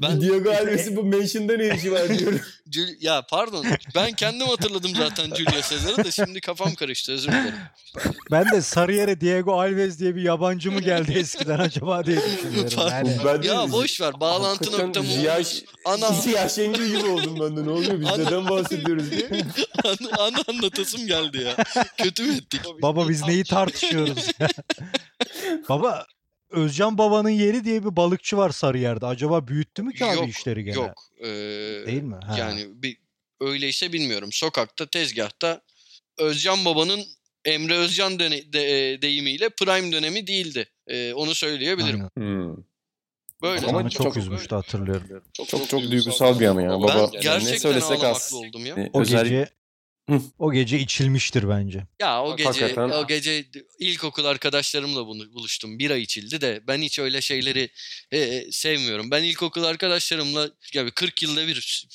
[0.02, 2.40] Ben Diego Alves'in bu mention'da ne işi var diyorum.
[2.72, 7.54] Jul- ya pardon ben kendim hatırladım zaten Julio Cesar'ı da şimdi kafam karıştı özür dilerim.
[8.32, 12.78] Ben de Sarıyer'e Diego Alves diye bir yabancı mı geldi eskiden acaba diye düşünüyorum.
[12.90, 13.18] Yani.
[13.26, 15.40] Ben de- Ya boş ver bağlantı noktamı Ziya,
[15.86, 17.66] ana, Şengül gibi oldum ben de.
[17.66, 18.00] Ne oluyor?
[18.02, 19.30] Biz neden bahsediyoruz diye.
[19.86, 20.44] ana, ana
[20.96, 21.86] anlatasım geldi ya.
[21.98, 22.62] Kötü mü ettik?
[22.82, 24.28] Baba biz neyi tartışıyoruz?
[25.70, 26.06] Baba
[26.50, 29.06] Özcan Baba'nın yeri diye bir balıkçı var Sarıyer'de.
[29.06, 30.76] Acaba büyüttü mü ki abi Yok, işleri gene?
[30.76, 31.04] Yok.
[31.20, 31.26] Ee,
[31.88, 32.16] Değil mi?
[32.28, 32.36] Ha.
[32.40, 32.98] Yani bir,
[33.42, 34.30] öyleyse bilmiyorum.
[34.32, 35.62] Sokakta, tezgahta
[36.18, 37.02] Özcan Baba'nın
[37.46, 40.70] Emre Özcan de- e, deyimiyle prime dönemi değildi.
[40.88, 42.08] Ee, onu söyleyebilirim.
[42.18, 42.32] Aynen.
[42.34, 42.56] Hmm.
[43.42, 43.68] Böyle.
[43.68, 45.24] Ama çok, çok- üzmüştü hatırlıyorum.
[45.34, 46.70] Çok çok duygusal bir an ya.
[46.70, 48.34] Baba ben yani ne gerçekten söylesek az.
[48.34, 48.76] oldum ya.
[48.78, 49.50] Yani O özellikle- gece
[50.10, 50.22] Hı.
[50.40, 51.84] o gece içilmiştir bence.
[52.00, 52.90] Ya o gece Hakikaten.
[52.90, 53.46] o gece
[53.80, 55.80] ilkokul arkadaşlarımla bunu buluştum.
[55.80, 57.70] Bira içildi de ben hiç öyle şeyleri
[58.12, 59.12] e, e, sevmiyorum.
[59.12, 61.88] Ben ilkokul arkadaşlarımla yani 40 yılda bir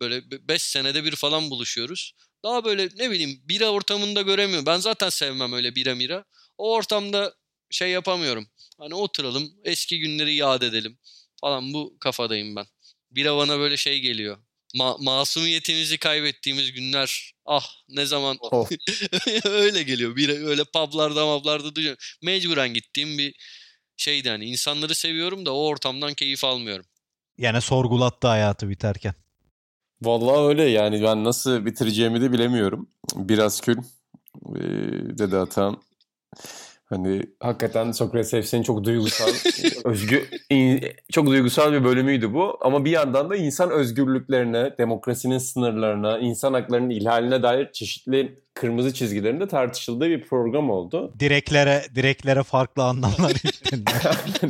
[0.00, 2.14] böyle 5 senede bir falan buluşuyoruz.
[2.42, 4.66] Daha böyle ne bileyim bira ortamında göremiyorum.
[4.66, 6.24] Ben zaten sevmem öyle bira mira.
[6.58, 7.34] O ortamda
[7.70, 8.48] şey yapamıyorum.
[8.78, 10.98] Hani oturalım eski günleri yad edelim
[11.40, 12.66] falan bu kafadayım ben.
[13.10, 14.38] Bira bana böyle şey geliyor.
[14.74, 18.70] Ma- masumiyetimizi kaybettiğimiz günler ah ne zaman Of.
[19.44, 20.16] öyle geliyor.
[20.16, 21.98] Bir öyle publarda mablarda duyuyorum.
[22.22, 23.34] Mecburen gittiğim bir
[23.96, 26.86] şeydi hani insanları seviyorum da o ortamdan keyif almıyorum.
[27.38, 29.14] Yani sorgulattı hayatı biterken.
[30.02, 32.90] Vallahi öyle yani ben nasıl bitireceğimi de bilemiyorum.
[33.14, 34.60] Biraz kül ee,
[35.18, 35.82] dedi Atan.
[36.84, 39.28] Hani hakikaten Sokrates Efsa'nın çok duygusal,
[39.84, 40.80] özgür, in-
[41.12, 42.58] çok duygusal bir bölümüydü bu.
[42.60, 49.40] Ama bir yandan da insan özgürlüklerine, demokrasinin sınırlarına, insan haklarının ihlaline dair çeşitli kırmızı çizgilerin
[49.40, 51.14] de tartışıldığı bir program oldu.
[51.20, 53.90] Direklere direklere farklı anlamlar yüklendi.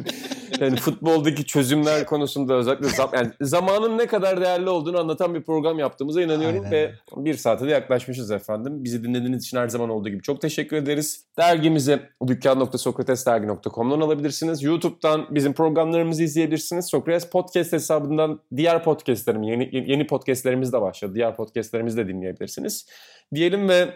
[0.60, 5.78] yani futboldaki çözümler konusunda özellikle zam- yani zamanın ne kadar değerli olduğunu anlatan bir program
[5.78, 8.84] yaptığımıza inanıyorum Aynen ve bir saate de yaklaşmışız efendim.
[8.84, 11.24] Bizi dinlediğiniz için her zaman olduğu gibi çok teşekkür ederiz.
[11.38, 14.62] Dergimizi dükkan.sokratesdergi.com'dan alabilirsiniz.
[14.62, 16.86] YouTube'dan bizim programlarımızı izleyebilirsiniz.
[16.86, 21.14] Sokrates Podcast hesabından diğer podcastlerim, yeni, yeni podcastlerimiz de başladı.
[21.14, 22.86] Diğer podcastlerimizi de dinleyebilirsiniz.
[23.34, 23.93] Diyelim ve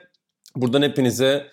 [0.57, 1.51] buradan hepinize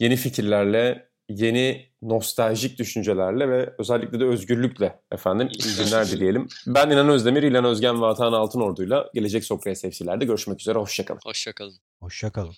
[0.00, 6.48] yeni fikirlerle, yeni nostaljik düşüncelerle ve özellikle de özgürlükle efendim iyi günler dileyelim.
[6.66, 10.78] Ben İnan Özdemir, İlhan Özgen ve Atahan Altınordu'yla gelecek Sokrates Efsi'lerde görüşmek üzere.
[10.78, 11.20] Hoşçakalın.
[11.24, 11.76] Hoşçakalın.
[12.00, 12.54] Hoşçakalın.